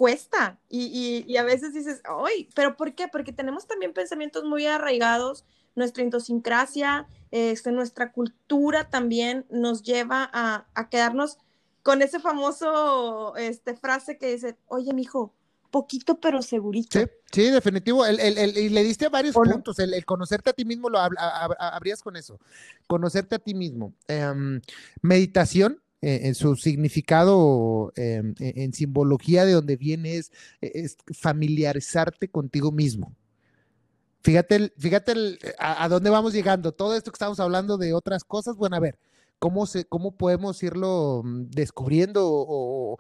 [0.01, 2.49] cuesta y, y, a veces dices, ¡ay!
[2.55, 3.07] ¿Pero por qué?
[3.07, 10.67] Porque tenemos también pensamientos muy arraigados, nuestra idiosincrasia, este, nuestra cultura también nos lleva a,
[10.75, 11.39] a quedarnos
[11.83, 15.33] con ese famoso este, frase que dice, oye, mijo,
[15.71, 16.99] poquito pero segurito.
[16.99, 18.05] Sí, sí, definitivo.
[18.05, 19.79] El, el, y le diste varios puntos.
[19.79, 22.39] El, conocerte a ti mismo lo habrías con eso.
[22.87, 23.95] Conocerte a ti mismo.
[24.09, 24.61] Em,
[25.01, 32.29] meditación, eh, en su significado, em, e, en, simbología de donde viene es, e, familiarizarte
[32.29, 33.15] contigo mismo.
[34.23, 36.73] Fíjate, fíjate a, dónde vamos llegando.
[36.73, 38.99] Todo esto que estamos hablando de otras cosas, bueno, a ver,
[39.41, 42.99] cómo, se, cómo podemos irlo mm, descubriendo o,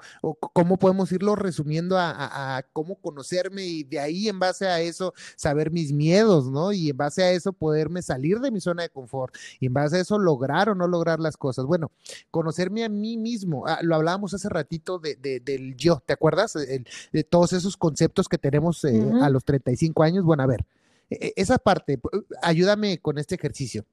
[0.54, 5.70] cómo podemos irlo resumiendo a, cómo conocerme y de ahí en base a eso saber
[5.70, 6.72] mis miedos, ¿no?
[6.72, 9.98] Y en base a eso poderme salir de mi zona de confort y en base
[9.98, 11.66] a eso lograr o no lograr las cosas.
[11.66, 11.92] Bueno,
[12.30, 16.54] conocerme a mí mismo, ah, lo hablábamos hace ratito de, del yo, ¿te acuerdas?
[16.54, 20.24] de todos esos conceptos que tenemos eh, a los 35 años.
[20.24, 20.64] Bueno, a ver,
[21.10, 22.00] esa parte,
[22.42, 23.84] ayúdame con este ejercicio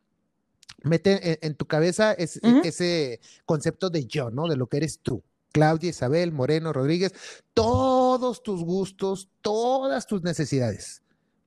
[0.84, 2.28] mete en, tu cabeza e,
[2.63, 4.47] ese concepto de yo, ¿no?
[4.47, 5.24] De lo que eres tú.
[5.51, 7.13] Claudia, Isabel, Moreno, Rodríguez,
[7.53, 11.01] todos tus gustos, todas tus necesidades.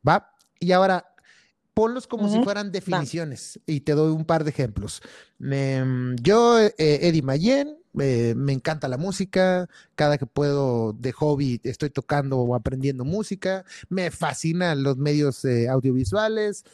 [0.07, 0.33] ¿Va?
[0.59, 1.15] Y ahora,
[1.75, 5.03] ponlos como si fueran definiciones y te doy un par de ejemplos.
[5.39, 11.61] Em, yo, eh, Eddie Mayen, eh, me encanta la música, cada que puedo de hobby
[11.65, 16.65] estoy tocando o aprendiendo música, me fascinan los medios eh, audiovisuales,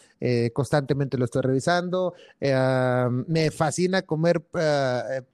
[0.52, 4.42] constantemente lo estoy revisando, me fascina comer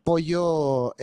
[0.05, 0.95] pollo,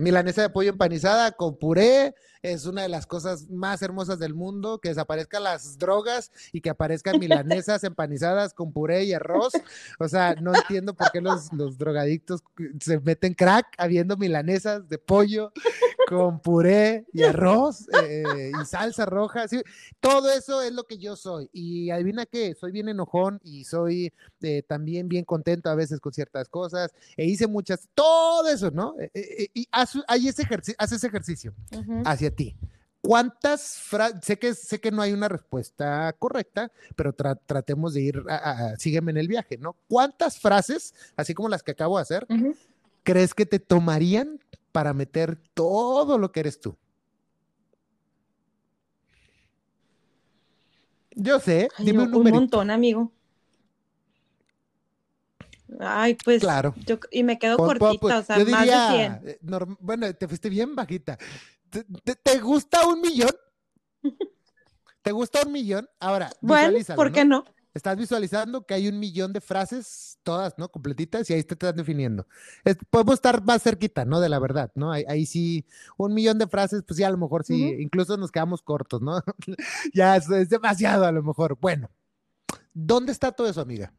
[0.00, 2.14] milanesa de pollo empanizada con puré,
[2.44, 6.68] es una de las cosas más hermosas del mundo, que desaparezcan las drogas y que
[6.68, 9.54] aparezcan milanesas empanizadas con puré y arroz.
[9.98, 12.42] O sea, no entiendo por qué los, los drogadictos
[12.80, 15.52] se meten crack habiendo milanesas de pollo
[16.06, 19.46] con puré y arroz eh, y salsa roja.
[20.00, 21.48] Todo eso es lo que yo soy.
[21.52, 26.12] Y adivina qué, soy bien enojón y soy eh, también bien contento a veces con
[26.12, 26.92] ciertas cosas.
[27.16, 28.96] E hice muchas, todo eso, ¿no?
[28.98, 31.54] Eh, y haz, ese ejercicio, haz ese ejercicio
[32.04, 32.56] hacia ti.
[33.00, 34.24] ¿Cuántas frases?
[34.24, 39.10] Sé que, sé que no hay una respuesta correcta, pero tratemos de ir, a, sígueme
[39.10, 39.76] en el viaje, ¿no?
[39.88, 42.26] ¿Cuántas frases, así como las que acabo de hacer,
[43.02, 44.40] crees que te tomarían
[44.72, 46.76] para meter todo lo que eres tú?
[51.14, 52.14] Yo sé, dime un.
[52.14, 53.12] Un montón, amigo.
[55.78, 56.40] Ay, pues.
[56.40, 56.74] Claro.
[57.10, 59.20] y me quedo cortita, o sea, más de 100.
[59.24, 59.38] Eh,
[59.80, 61.18] bueno, te fuiste bien bajita.
[62.22, 63.32] ¿Te, gusta un millón?
[65.02, 65.88] ¿Te gusta un millón?
[65.98, 67.44] Ahora, bueno, ¿por qué no?
[67.74, 70.70] Estás visualizando que hay un millón de frases, todas, ¿no?
[70.70, 72.24] Completitas, y ahí te estás definiendo.
[72.88, 74.20] podemos estar más cerquita, ¿no?
[74.20, 74.92] De la verdad, ¿no?
[74.92, 75.66] Ahí, sí,
[75.96, 79.20] un millón de frases, pues ya a lo mejor sí, incluso nos quedamos cortos, ¿no?
[79.92, 81.58] ya es, demasiado a lo mejor.
[81.60, 81.90] Bueno,
[82.72, 83.92] ¿dónde está todo eso, amiga?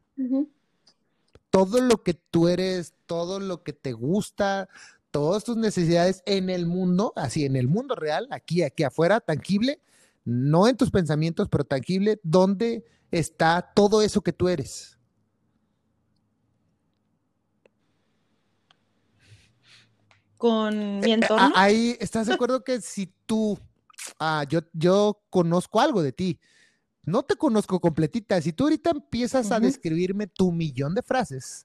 [1.50, 4.70] Todo lo que tú eres, todo lo que te gusta,
[5.16, 9.80] todas tus necesidades en el mundo, así en el mundo real, aquí, aquí afuera, tangible,
[10.26, 14.98] no en tus pensamientos, pero tangible, ¿dónde está todo eso que tú eres?
[20.36, 21.50] Con mi eh, entorno.
[21.56, 23.58] Ahí, ¿estás de acuerdo que si tú
[24.18, 26.38] ah, yo, yo conozco algo de ti.
[27.04, 28.38] No te conozco completita.
[28.42, 31.64] Si tú ahorita empiezas a describirme tu millón de frases,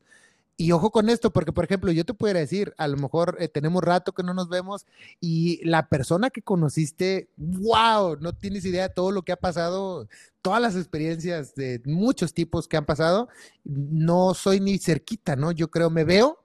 [0.61, 3.47] y ojo con esto, porque por ejemplo, yo te pudiera decir, a lo mejor eh,
[3.47, 4.85] tenemos rato que no nos vemos
[5.19, 10.07] y la persona que conociste, wow, no tienes idea de todo lo que ha pasado,
[10.43, 13.27] todas las experiencias de muchos tipos que han pasado,
[13.63, 15.51] no soy ni cerquita, ¿no?
[15.51, 16.37] Yo creo, me veo,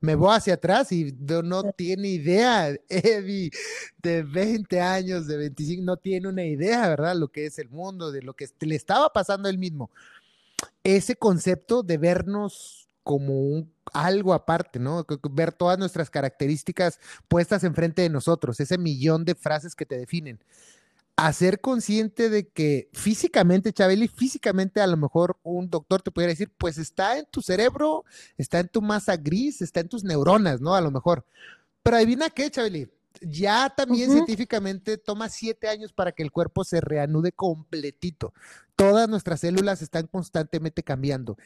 [0.00, 3.52] me voy hacia atrás y no tiene idea, Eddie,
[4.02, 7.16] de 20 años, de 25, no tiene una idea, ¿verdad?
[7.16, 9.90] Lo que es el mundo, de lo que le estaba pasando a él mismo.
[10.84, 15.04] Ese concepto de vernos como algo aparte, ¿no?
[15.30, 16.98] Ver todas nuestras características
[17.28, 20.40] puestas enfrente de nosotros, ese millón de frases que te definen.
[21.16, 26.50] Hacer consciente de que físicamente, Chabeli, físicamente a lo mejor un doctor te pudiera decir,
[26.56, 28.04] pues está en tu cerebro,
[28.38, 30.74] está en tu masa gris, está en tus neuronas, ¿no?
[30.74, 31.24] A lo mejor.
[31.82, 32.88] Pero adivina qué, Chabeli,
[33.22, 38.32] ya también científicamente toma siete años para que el cuerpo se reanude completito.
[38.76, 41.36] Todas nuestras células están constantemente cambiando.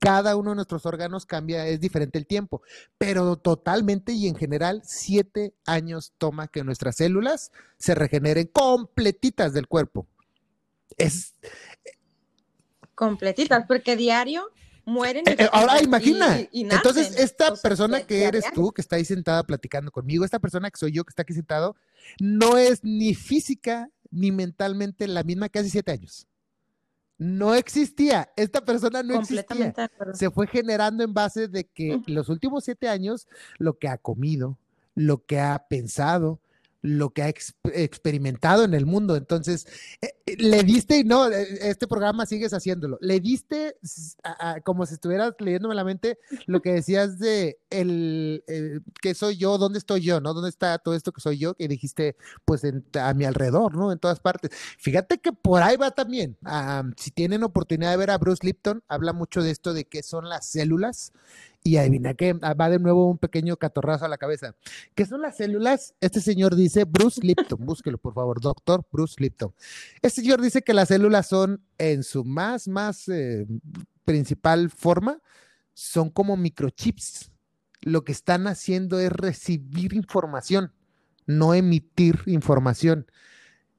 [0.00, 2.62] Cada uno de nuestros órganos cambia, es diferente el tiempo,
[2.98, 9.66] pero totalmente y en general siete años toma que nuestras células se regeneren completitas del
[9.66, 10.06] cuerpo.
[10.96, 11.34] Es
[12.94, 14.50] completitas, porque diario
[14.84, 15.24] mueren.
[15.26, 16.38] Eh, eh, ahora imagina.
[16.52, 20.78] Entonces, esta persona que eres tú, que está ahí sentada platicando conmigo, esta persona que
[20.78, 21.76] soy yo, que está aquí sentado,
[22.20, 26.26] no es ni física ni mentalmente la misma que hace siete años.
[27.16, 29.72] No existía, esta persona no existía.
[30.14, 33.28] Se fue generando en base de que los últimos siete años,
[33.58, 34.58] lo que ha comido,
[34.94, 36.40] lo que ha pensado,
[36.84, 39.16] lo que ha experimentado en el mundo.
[39.16, 39.66] Entonces,
[40.02, 43.78] eh, eh, le diste, y no, eh, este programa sigues haciéndolo, le diste
[44.64, 48.44] como si estuvieras leyéndome la mente lo que decías de el,
[49.00, 50.34] qué soy yo, dónde estoy yo, ¿no?
[50.34, 51.54] ¿Dónde está todo esto que soy yo?
[51.54, 52.62] Que dijiste, pues
[53.00, 53.90] a mi alrededor, ¿no?
[53.90, 54.50] En todas partes.
[54.78, 56.36] Fíjate que por ahí va también.
[56.98, 60.28] si tienen oportunidad de ver a Bruce Lipton, habla mucho de esto de qué son
[60.28, 61.12] las células
[61.66, 64.54] y adivina que ah, va de nuevo un pequeño catorrazo a la cabeza.
[64.94, 65.94] ¿Qué son las células?
[66.00, 69.52] Este señor dice, Bruce Lipton, búsquelo por favor, doctor Bruce Lipton.
[70.02, 73.46] Este señor dice que las células son en su más, más eh,
[74.04, 75.20] principal forma,
[75.72, 77.32] son como microchips.
[77.80, 80.70] Lo que están haciendo es recibir información,
[81.26, 83.06] no emitir información.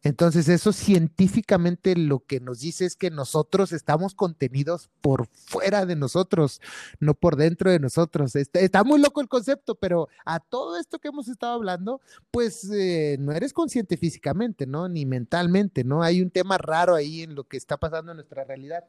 [0.05, 5.95] Entonces, eso científicamente lo que nos dice es que nosotros estamos contenidos por fuera de
[5.95, 6.61] nosotros,
[6.99, 8.35] no por dentro de nosotros.
[8.35, 13.17] Está, muy loco el concepto, pero a todo esto que hemos estado hablando, pues eh,
[13.19, 14.87] no eres consciente físicamente, ¿no?
[14.87, 16.03] Ni mentalmente, ¿no?
[16.03, 18.85] Hay un tema raro ahí en lo que está pasando en nuestra realidad.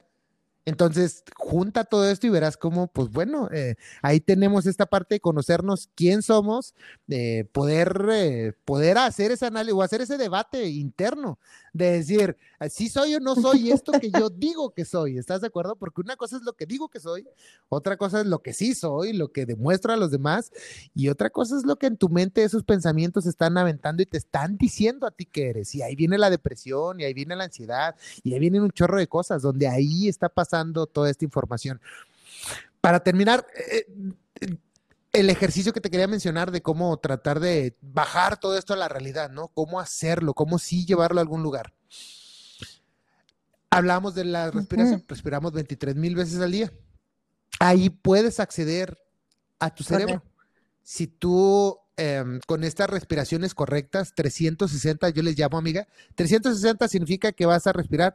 [0.67, 5.21] Entonces, junta todo esto y verás cómo, pues bueno, eh, ahí tenemos esta parte de
[5.21, 6.75] conocernos quién somos,
[7.07, 11.39] de poder, eh, poder hacer ese análisis o hacer ese debate interno,
[11.73, 12.37] de decir,
[12.69, 15.77] si soy o no soy esto que yo digo que soy, ¿estás de acuerdo?
[15.77, 17.29] Porque una cosa es lo que digo que soy,
[17.69, 20.51] otra cosa es lo que sí soy, lo que demuestro a los demás,
[20.97, 24.19] y otra cosa es lo que en tu mente esos pensamientos están aventando y te
[24.19, 25.77] están diciendo a ti que eres.
[25.77, 27.95] Y ahí viene la depresión, y ahí viene la ansiedad,
[28.25, 31.81] y ahí viene un chorro de cosas, donde ahí está pasando toda esta información.
[32.81, 33.87] Para terminar, eh,
[34.41, 34.57] eh,
[35.13, 38.89] el ejercicio que te quería mencionar de cómo tratar de bajar todo esto a la
[38.89, 39.49] realidad, ¿no?
[39.49, 41.73] Cómo hacerlo, cómo sí llevarlo a algún lugar.
[43.71, 46.73] Hablamos de la respiración, respiramos 23 mil veces al día.
[47.59, 48.99] Ahí puedes acceder
[49.59, 50.23] a tu cerebro.
[50.83, 57.47] Si tú Em, con estas respiraciones correctas, 360, yo les llamo amiga, 360 significa que
[57.47, 58.15] vas a respirar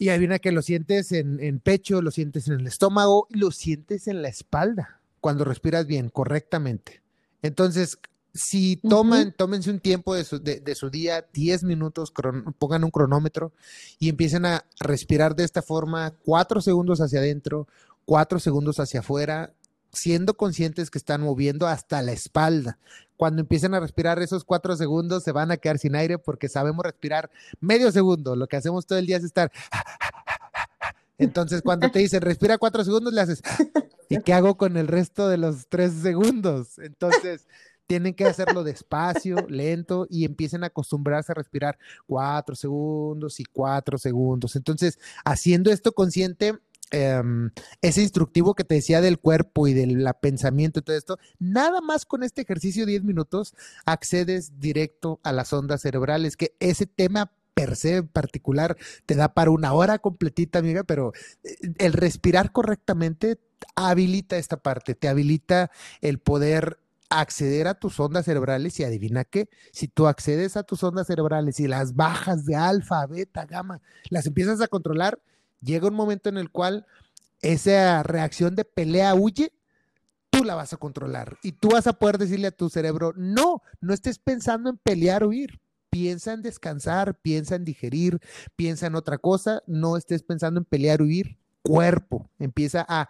[0.00, 4.08] y hay una que lo sientes en, pecho, lo sientes en el estómago, lo sientes
[4.08, 7.00] en la espalda cuando respiras bien, correctamente.
[7.42, 7.96] Entonces,
[8.32, 12.12] si toman, tómense un tiempo de su, de su día, 10 minutos,
[12.58, 13.52] pongan un cronómetro
[14.00, 17.68] y empiecen a respirar de esta forma, 4 segundos hacia adentro,
[18.04, 19.52] 4 segundos hacia afuera,
[19.94, 22.78] siendo conscientes que están moviendo hasta la espalda.
[23.16, 26.84] Cuando empiecen a respirar esos cuatro segundos, se van a quedar sin aire porque sabemos
[26.84, 27.30] respirar
[27.60, 28.36] medio segundo.
[28.36, 29.52] Lo que hacemos todo el día es estar.
[31.18, 33.40] Entonces, cuando te dicen respira cuatro segundos, le haces.
[34.08, 36.78] ¿Y qué hago con el resto de los tres segundos?
[36.78, 37.46] Entonces,
[37.86, 43.98] tienen que hacerlo despacio, lento y empiecen a acostumbrarse a respirar cuatro segundos y cuatro
[43.98, 44.56] segundos.
[44.56, 46.58] Entonces, haciendo esto consciente,
[46.94, 47.50] Em,
[47.82, 52.04] ese instructivo que te decía del cuerpo y del pensamiento y todo esto, nada más
[52.04, 53.52] con este ejercicio 10 minutos
[53.84, 58.76] accedes directo a las ondas cerebrales, que ese tema per se particular
[59.06, 63.40] te da para una hora completita, amiga, pero eh, el respirar correctamente
[63.74, 66.78] habilita esta parte, te habilita el poder
[67.10, 71.58] acceder a tus ondas cerebrales y adivina qué, si tú accedes a tus ondas cerebrales
[71.58, 73.80] y las bajas de alfa, beta, gamma,
[74.10, 75.18] las empiezas a controlar,
[75.64, 76.86] llega un momento en el cual
[77.40, 79.52] esa reacción de pelea huye,
[80.30, 83.62] tú la vas a controlar y tú vas a poder decirle a tu cerebro, no,
[83.80, 85.60] no estés pensando en pelear o huir,
[85.90, 88.20] piensa en descansar, piensa en digerir,
[88.56, 93.08] piensa en otra cosa, no estés pensando en pelear o huir, cuerpo, empieza a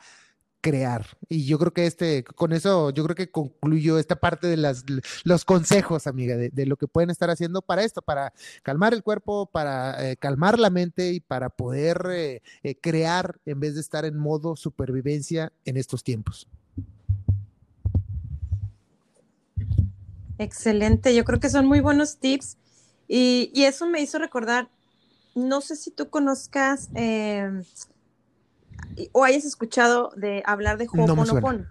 [0.65, 1.05] crear.
[1.29, 4.83] Y yo creo que este, con eso, yo creo que concluyo esta parte de las,
[5.23, 9.45] los consejos, amiga, de, lo que pueden estar haciendo para esto, para calmar el cuerpo,
[9.45, 14.07] para eh, calmar la mente y para poder eh, eh, crear en vez de estar
[14.07, 16.49] en modo supervivencia en estos tiempos.
[20.39, 22.57] Excelente, yo creo que son muy buenos tips
[23.07, 24.71] y, y eso me hizo recordar,
[25.35, 26.89] no sé si tú conozcas
[29.13, 31.67] o hayas escuchado de hablar de Ho'oponopono.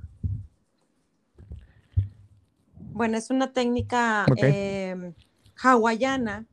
[2.93, 5.13] bueno, es una técnica em,
[5.61, 6.45] hawaiana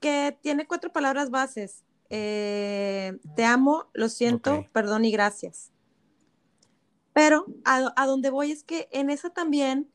[0.00, 1.84] que tiene cuatro palabras bases.
[2.08, 5.70] Eh, te amo, lo siento, perdón y gracias.
[7.12, 9.90] Pero a, donde voy es que en esa también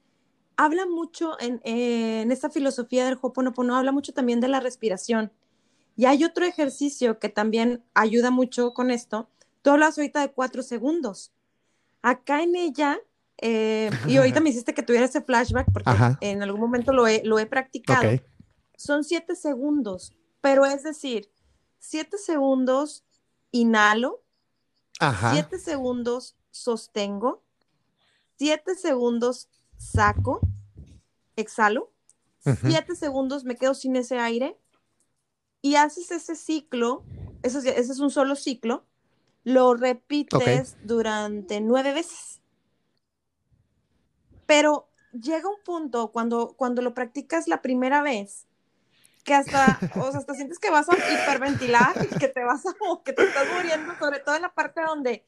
[0.58, 5.32] habla mucho, en, en esta filosofía del Ho'oponopono, habla mucho también de la respiración.
[5.98, 9.30] Y hay otro ejercicio que también ayuda mucho con esto,
[9.66, 11.32] Tú hablas ahorita de cuatro segundos.
[12.04, 13.00] Acá en ella,
[13.42, 15.90] eh, y ahorita me hiciste que tuviera ese flashback porque
[16.22, 18.08] en algún momento lo he, lo he practicado.
[18.78, 21.32] Son siete segundos, pero es decir,
[21.80, 23.06] siete segundos
[23.50, 24.22] inhalo,
[25.32, 27.44] siete segundos sostengo,
[28.38, 30.42] siete segundos saco,
[31.36, 31.92] exhalo,
[32.68, 34.60] siete segundos me quedo sin ese aire.
[35.64, 37.04] Y haces ese ciclo,
[37.42, 38.86] ese es un solo ciclo,
[39.46, 42.42] lo repites durante nueve veces.
[44.46, 48.48] Pero llega un punto cuando, cuando lo practicas la primera vez
[49.24, 52.74] que hasta, o sea, hasta sientes que vas a hiperventilar y que te vas a,
[53.04, 55.26] que te estás muriendo, sobre todo en la parte donde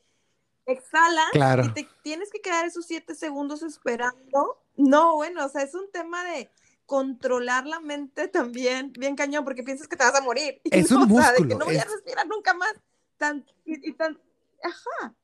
[0.66, 4.62] exhalas y te tienes que quedar esos siete segundos esperando.
[4.76, 6.52] No, bueno, o sea, es un tema de
[6.86, 10.62] controlar la mente también, bien cañón, porque piensas que te vas a morir.
[10.72, 11.32] Es un músculo.
[11.38, 12.74] de que no voy a respirar nunca más
[13.18, 14.20] tan, y, tan,
[14.64, 15.16] ajá.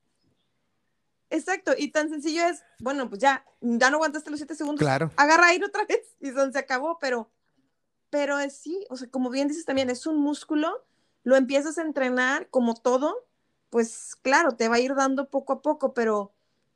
[1.30, 5.10] Exacto, y tan sencillo es, bueno, pues ya, ya no aguantaste los siete segundos, claro.
[5.16, 7.30] agarra aire otra vez y son, se acabó, pero,
[8.10, 10.84] pero es sí, o sea, como bien dices también, es un músculo,
[11.24, 13.26] lo empiezas a entrenar como todo,
[13.70, 16.32] pues claro, te va a ir dando poco a poco, pero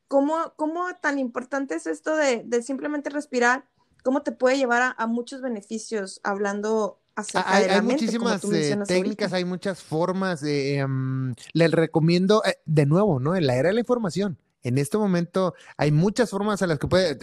[0.08, 3.68] ¿cómo, cómo tan importante es esto de, de simplemente respirar?
[4.02, 7.00] ¿Cómo te puede llevar a, a muchos beneficios hablando
[7.44, 10.42] hay, muchísimas eh, técnicas, hay muchas formas.
[10.42, 10.84] Eh,
[11.52, 13.36] les recomiendo, eh, de nuevo, ¿no?
[13.36, 14.38] En la era de la información.
[14.64, 17.16] En este momento hay muchas formas a las que puede,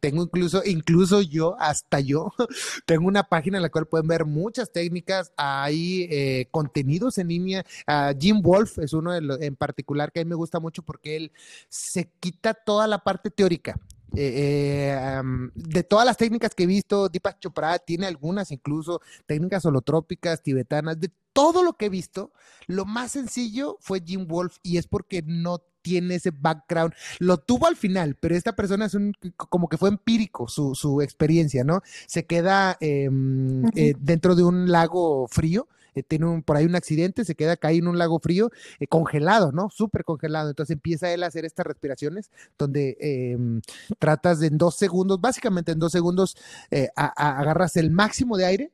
[0.00, 2.32] tengo incluso, incluso yo, hasta yo,
[2.84, 7.64] tengo una página en la cual pueden ver muchas técnicas, hay contenidos en línea.
[7.86, 10.82] Uh, Jim Wolf es uno de los, en particular que a mí me gusta mucho
[10.82, 11.32] porque él
[11.68, 13.78] se quita toda la parte teórica
[14.16, 15.22] eh, eh,
[15.54, 21.00] de todas las técnicas que he visto, Deepak Chopra tiene algunas incluso, técnicas holotrópicas, tibetanas,
[21.00, 22.32] de todo lo que he visto,
[22.66, 26.92] lo más sencillo fue Jim Wolf y es porque no tiene ese background.
[27.18, 31.00] Lo tuvo al final, pero esta persona es un, como que fue empírico su, su
[31.00, 31.82] experiencia, ¿no?
[32.06, 36.76] Se queda em, eh, dentro de un lago frío eh, tiene un, por ahí un
[36.76, 39.70] accidente, se queda caído en un lago frío, eh, congelado, ¿no?
[39.70, 40.50] Súper congelado.
[40.50, 43.60] Entonces empieza él a hacer estas respiraciones donde em,
[43.98, 46.36] tratas de en dos segundos, básicamente en dos segundos,
[46.70, 48.72] eh, agarras el máximo de aire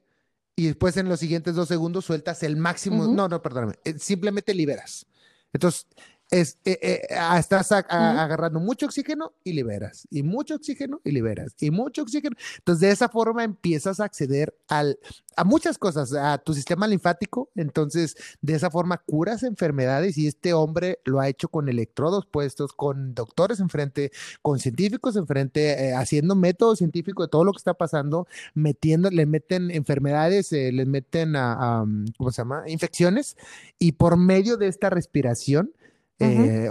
[0.57, 5.07] y después en los siguientes dos segundos sueltas el máximo, no, no, perdóname, simplemente liberas.
[5.53, 5.87] Entonces,
[6.31, 11.55] es, eh, eh, ah, estás agarrando mucho oxígeno y liberas, y mucho oxígeno y liberas,
[11.61, 12.37] y mucho oxígeno.
[12.59, 14.99] Entonces, de esa forma empiezas a acceder al,
[15.37, 17.51] a muchas cosas, a tu sistema linfático.
[17.55, 22.73] Entonces, de esa forma curas enfermedades y este hombre lo ha hecho con electrodos puestos,
[22.73, 24.11] con doctores enfrente,
[24.43, 29.27] con científicos enfrente, eh, haciendo método científico de todo lo que está pasando, metiendo, le
[29.27, 31.85] meten enfermedades, le meten a,
[32.19, 32.65] ¿cómo se llama?
[32.67, 33.37] Infecciones
[33.79, 35.73] y por medio de esta respiración,
[36.19, 36.69] eh,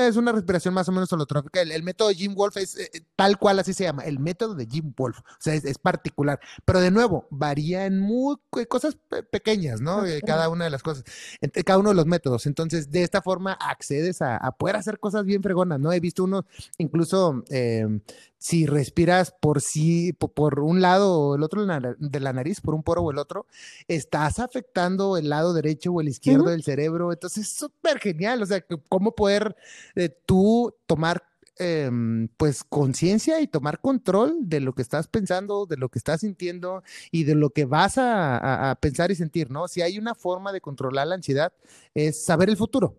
[0.00, 1.62] es una respiración más o menos holotrópica.
[1.62, 4.66] El, método de Jim Wolf es eh, tal cual así se llama, el método de
[4.66, 5.18] Jim Wolf.
[5.20, 6.38] O sea, es, particular.
[6.64, 8.36] Pero de nuevo, varía en muy,
[8.68, 8.96] cosas
[9.30, 10.04] pequeñas, ¿no?
[10.04, 11.04] Eh, cada una de las cosas,
[11.40, 12.46] entre cada uno de los métodos.
[12.46, 15.92] Entonces, de esta forma accedes a, a poder hacer cosas bien fregonas, ¿no?
[15.92, 16.46] He visto uno,
[16.78, 18.00] incluso em,
[18.44, 22.82] si respiras por sí, por, un lado o el otro de la nariz, por un
[22.82, 23.46] poro o el otro,
[23.88, 27.10] estás afectando el lado derecho o el izquierdo del cerebro.
[27.10, 28.42] Entonces es súper genial.
[28.42, 29.56] O sea, cómo poder
[29.94, 31.22] eh, tú tomar
[31.56, 36.20] em, pues conciencia y tomar control de lo que estás pensando, de lo que estás
[36.20, 39.68] sintiendo y de lo que vas a, pensar y sentir, ¿no?
[39.68, 41.54] Si hay una forma de controlar la ansiedad,
[41.94, 42.94] es saber el futuro.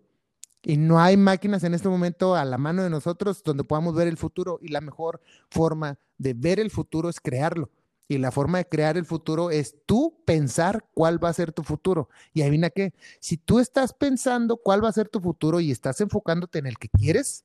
[0.68, 4.08] Y no hay máquinas en este momento a la mano de nosotros donde podamos ver
[4.08, 7.70] el futuro y la mejor forma de ver el futuro es crearlo.
[8.08, 11.62] Y la forma de crear el futuro es tú pensar cuál va a ser tu
[11.62, 12.08] futuro.
[12.34, 16.00] Y adivina qué, si tú estás pensando cuál va a ser tu futuro y estás
[16.00, 17.44] enfocándote en el que quieres,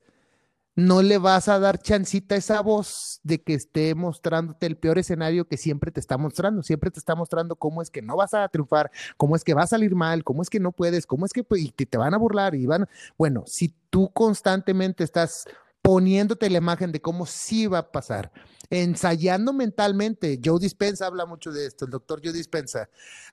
[0.74, 4.98] no le vas a dar chancita a esa voz de que esté mostrándote el peor
[4.98, 6.62] escenario que siempre te está mostrando.
[6.62, 9.62] Siempre te está mostrando cómo es que no vas a triunfar, cómo es que va
[9.62, 12.14] a salir mal, cómo es que no puedes, cómo es que pues, y te van
[12.14, 12.88] a burlar y van.
[13.18, 15.44] Bueno, si tú constantemente estás
[15.82, 18.32] poniéndote la imagen de cómo sí va a pasar,
[18.70, 20.40] ensayando mentalmente.
[20.42, 22.88] Joe Dispensa habla mucho de esto, el doctor Joe Dispensa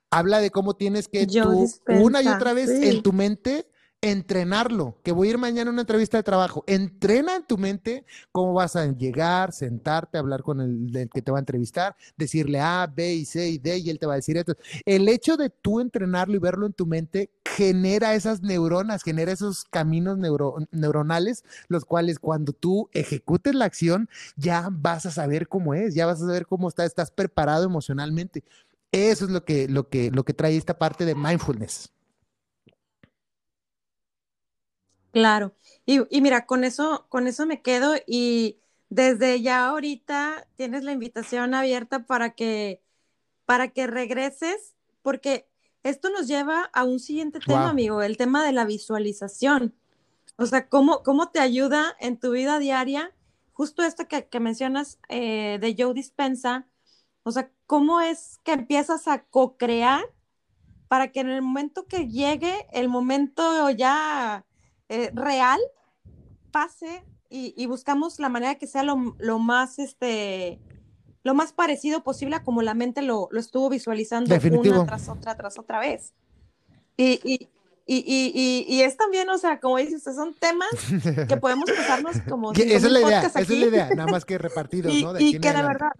[0.10, 3.68] habla de cómo tienes que tú una y otra vez en tu mente
[4.02, 8.06] entrenarlo, que voy a ir mañana a una entrevista de trabajo, entrena en tu mente
[8.32, 12.88] cómo vas a llegar, sentarte, hablar con el, que te va a entrevistar, decirle A,
[12.94, 14.56] B y C y D y él te va a decir esto.
[14.86, 19.66] El hecho de tú entrenarlo y verlo en tu mente genera esas neuronas, genera esos
[19.66, 20.18] caminos
[20.72, 26.06] neuronales, los cuales cuando tú ejecutes la acción ya vas a saber cómo es, ya
[26.06, 28.46] vas a saber cómo está, estás preparado emocionalmente.
[28.92, 31.92] Eso es lo que, lo que, lo que trae esta parte de mindfulness.
[35.12, 35.54] Claro.
[35.86, 40.92] Y, y, mira, con eso, con eso me quedo y desde ya ahorita tienes la
[40.92, 42.82] invitación abierta para que,
[43.46, 45.48] para que regreses, porque
[45.84, 49.74] esto nos lleva a un siguiente tema, amigo, el tema de la visualización.
[50.36, 53.14] O sea, ¿cómo, cómo te ayuda en tu vida diaria?
[53.54, 56.68] Justo esto que, que mencionas eh, de Joe Dispensa,
[57.24, 60.04] o sea, ¿cómo es que empiezas a co-crear
[60.88, 64.46] para que en el momento que llegue, el momento ya
[64.90, 65.60] eh, real
[66.52, 68.98] pase y, buscamos la manera que sea lo,
[69.38, 70.60] más este
[71.24, 75.60] lo más parecido posible a como la mente lo, estuvo visualizando una tras otra tras
[75.60, 76.16] otra vez.
[76.98, 80.70] Y, y, y, es también, o sea, como dices, son temas
[81.28, 82.52] que podemos pasarnos como...
[82.52, 85.14] esa es la idea, esa es la idea, nada más que repartidos, ¿no?
[85.14, 85.92] De y que de verdad...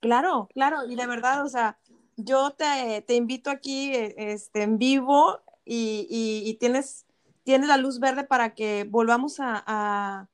[0.00, 1.78] claro, claro, y de verdad, o sea,
[2.16, 7.06] yo te, te invito aquí este, en vivo y, tienes,
[7.44, 10.28] tienes la luz verde para que volvamos a,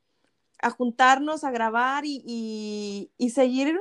[0.76, 3.78] juntarnos, a grabar y, seguir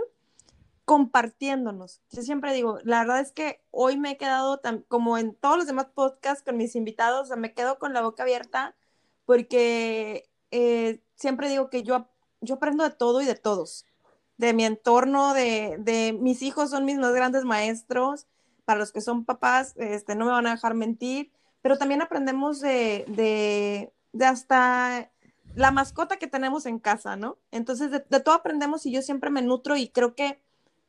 [0.85, 2.01] compartiéndonos.
[2.11, 5.67] Yo siempre digo, la verdad es que hoy me he quedado, como en todos los
[5.67, 8.75] demás podcasts con mis invitados, me quedo con la boca abierta
[9.25, 12.09] porque eh, siempre digo que yo,
[12.41, 13.85] yo aprendo de todo y de todos,
[14.37, 18.27] de mi entorno, de, de mis hijos son mis más grandes maestros,
[18.65, 21.31] para los que son papás, este, no me van a dejar mentir,
[21.63, 23.05] pero también aprendemos de,
[24.11, 25.09] de, hasta
[25.55, 27.37] la mascota que tenemos en casa, ¿no?
[27.51, 30.41] Entonces, de, todo aprendemos y yo siempre me nutro y creo que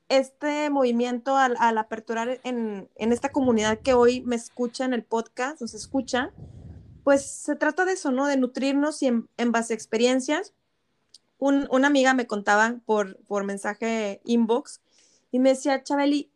[0.08, 5.74] este movimiento al, aperturar en, esta comunidad que hoy me escucha en el podcast, nos
[5.74, 6.32] escucha,
[7.04, 8.26] pues se trata de eso, ¿no?
[8.26, 10.54] De nutrirnos y en, base a experiencias.
[11.38, 14.80] una amiga me contaba por, por mensaje inbox
[15.30, 16.32] y me decía, Chabeli,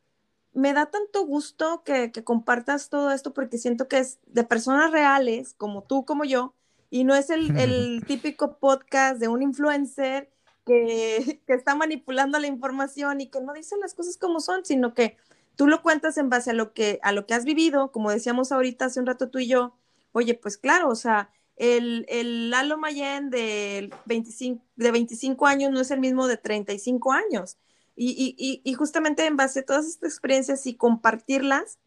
[0.58, 5.54] me da tanto gusto que, compartas todo esto porque siento que es de personas reales,
[5.54, 6.52] como tú, como yo,
[6.90, 7.46] y no es el,
[8.06, 10.28] típico podcast de un influencer
[10.66, 15.16] que, está manipulando la información y que no dice las cosas como son, sino que
[15.54, 18.50] tú lo cuentas en base a lo que, a lo que has vivido, como decíamos
[18.50, 19.76] ahorita hace un rato tú y yo.
[20.10, 25.80] Oye, pues claro, o sea, el, el Lalo Mayen de 25, de 25 años no
[25.80, 27.58] es el mismo de 35 años.
[28.00, 31.78] Y, justamente en base a todas estas experiencias y compartirlas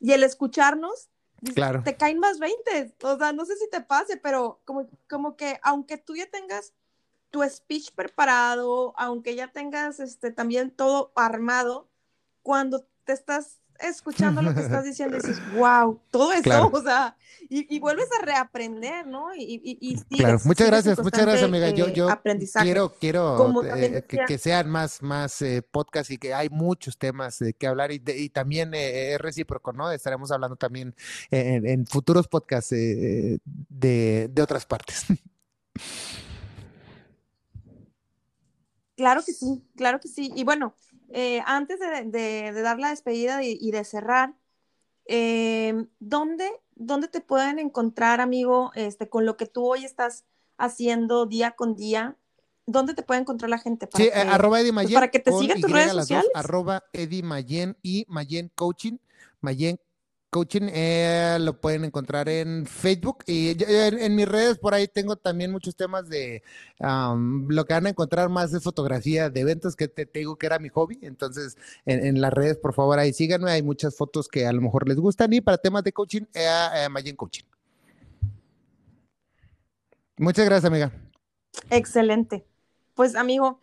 [0.00, 1.08] y el escucharnos,
[1.84, 2.94] te caen más 20.
[3.02, 6.72] O sea, no sé si te pase, pero como, como que aunque tú ya tengas
[7.30, 11.88] tu speech preparado, aunque ya tengas este, también todo armado,
[12.42, 17.16] cuando te estás escuchando lo que estás diciendo y dices, wow, todo eso, o sea,
[17.48, 19.34] y, vuelves a reaprender, ¿no?
[19.34, 21.70] Y, y, claro, muchas gracias, muchas gracias, amiga.
[21.70, 22.08] Yo, yo
[22.62, 27.52] quiero, quiero eh, que, sean más, más eh, podcasts y que hay muchos temas de
[27.52, 29.90] que hablar y, y también eh, es recíproco, ¿no?
[29.90, 30.94] Estaremos hablando también
[31.30, 35.06] en, futuros podcasts de, de otras partes.
[38.96, 40.32] Claro que sí, claro que sí.
[40.34, 40.74] Y bueno,
[41.10, 44.34] eh, antes de, dar la despedida y, de cerrar,
[45.06, 46.50] eh, ¿dónde,
[47.10, 50.24] te pueden encontrar, amigo, este, con lo que tú hoy estás
[50.56, 52.16] haciendo día con día?
[52.66, 53.86] ¿Dónde te puede encontrar la gente?
[53.86, 56.30] Para sí, que, arroba Eddie pues, para que te sigan tus redes sociales.
[56.34, 58.96] arroba Eddie Mayen y Mayen Coaching,
[59.40, 59.78] Mayen
[60.34, 65.52] Coaching eh, lo pueden encontrar en Facebook y en, mis redes por ahí tengo también
[65.52, 66.42] muchos temas de
[66.80, 70.58] lo que van a encontrar más de fotografía de eventos que te, digo que era
[70.58, 70.98] mi hobby.
[71.02, 71.56] Entonces,
[71.86, 73.48] en, las redes, por favor, ahí síganme.
[73.52, 76.48] Hay muchas fotos que a lo mejor les gustan y para temas de coaching, eh,
[76.78, 77.44] eh Mayen Coaching.
[80.16, 80.92] Muchas gracias, amiga.
[81.70, 82.44] Excelente.
[82.96, 83.60] Pues, amigo,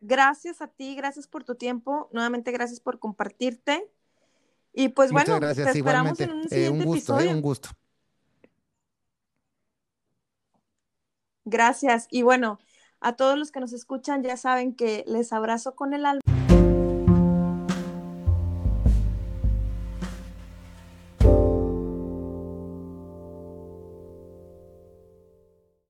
[0.00, 2.08] gracias a ti, gracias por tu tiempo.
[2.12, 3.88] Nuevamente, gracias por compartirte.
[4.72, 7.68] Y pues bueno, te esperamos en un eh, siguiente un gusto, eh, un gusto.
[11.44, 12.06] Gracias.
[12.10, 12.58] Y bueno,
[13.00, 16.41] a todos los que nos escuchan ya saben que les abrazo con el alma.